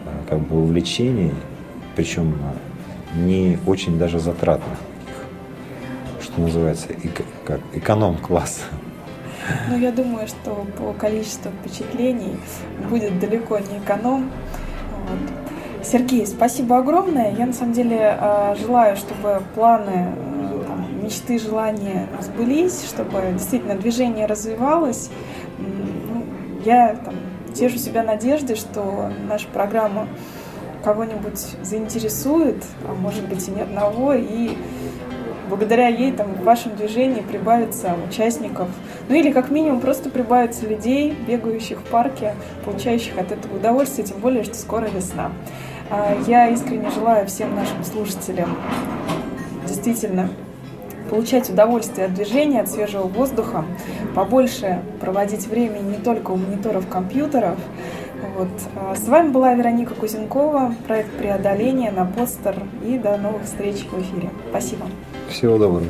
[0.07, 1.33] э, как бы, увлечений,
[1.97, 2.37] причем
[3.17, 4.79] не очень даже затратных,
[6.21, 8.63] что называется, эко, как эконом-класс.
[9.69, 12.37] Ну, я думаю, что по количеству впечатлений
[12.89, 14.31] будет далеко не эконом.
[15.09, 15.87] Вот.
[15.87, 17.33] Сергей, спасибо огромное.
[17.33, 20.15] Я на самом деле э, желаю, чтобы планы
[21.05, 25.11] мечты, желания сбылись, чтобы действительно движение развивалось.
[25.59, 26.25] Ну,
[26.65, 27.15] я там,
[27.55, 30.09] теши себя надеждой, что наша программа
[30.83, 34.57] кого-нибудь заинтересует, а может быть и ни одного, и
[35.49, 38.69] благодаря ей там в вашем движении прибавится участников,
[39.09, 42.35] ну или как минимум просто прибавится людей, бегающих в парке,
[42.65, 45.33] получающих от этого удовольствие, тем более, что скоро весна.
[45.91, 48.57] А, я искренне желаю всем нашим слушателям
[49.67, 50.29] действительно
[51.15, 53.65] получать удовольствие от движения, от свежего воздуха,
[54.17, 57.57] побольше проводить время не только у мониторов компьютеров.
[58.37, 58.49] Вот.
[58.75, 62.57] А с вами была Вероника Кузенкова, проект «Преодоление» на постер.
[62.85, 64.31] И до новых встреч в эфире.
[64.51, 64.87] Спасибо.
[65.29, 65.85] Всего доброго.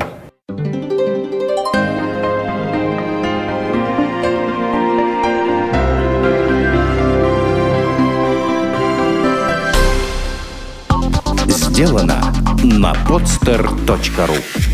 [11.48, 12.20] Сделано
[12.62, 14.73] на podster.ru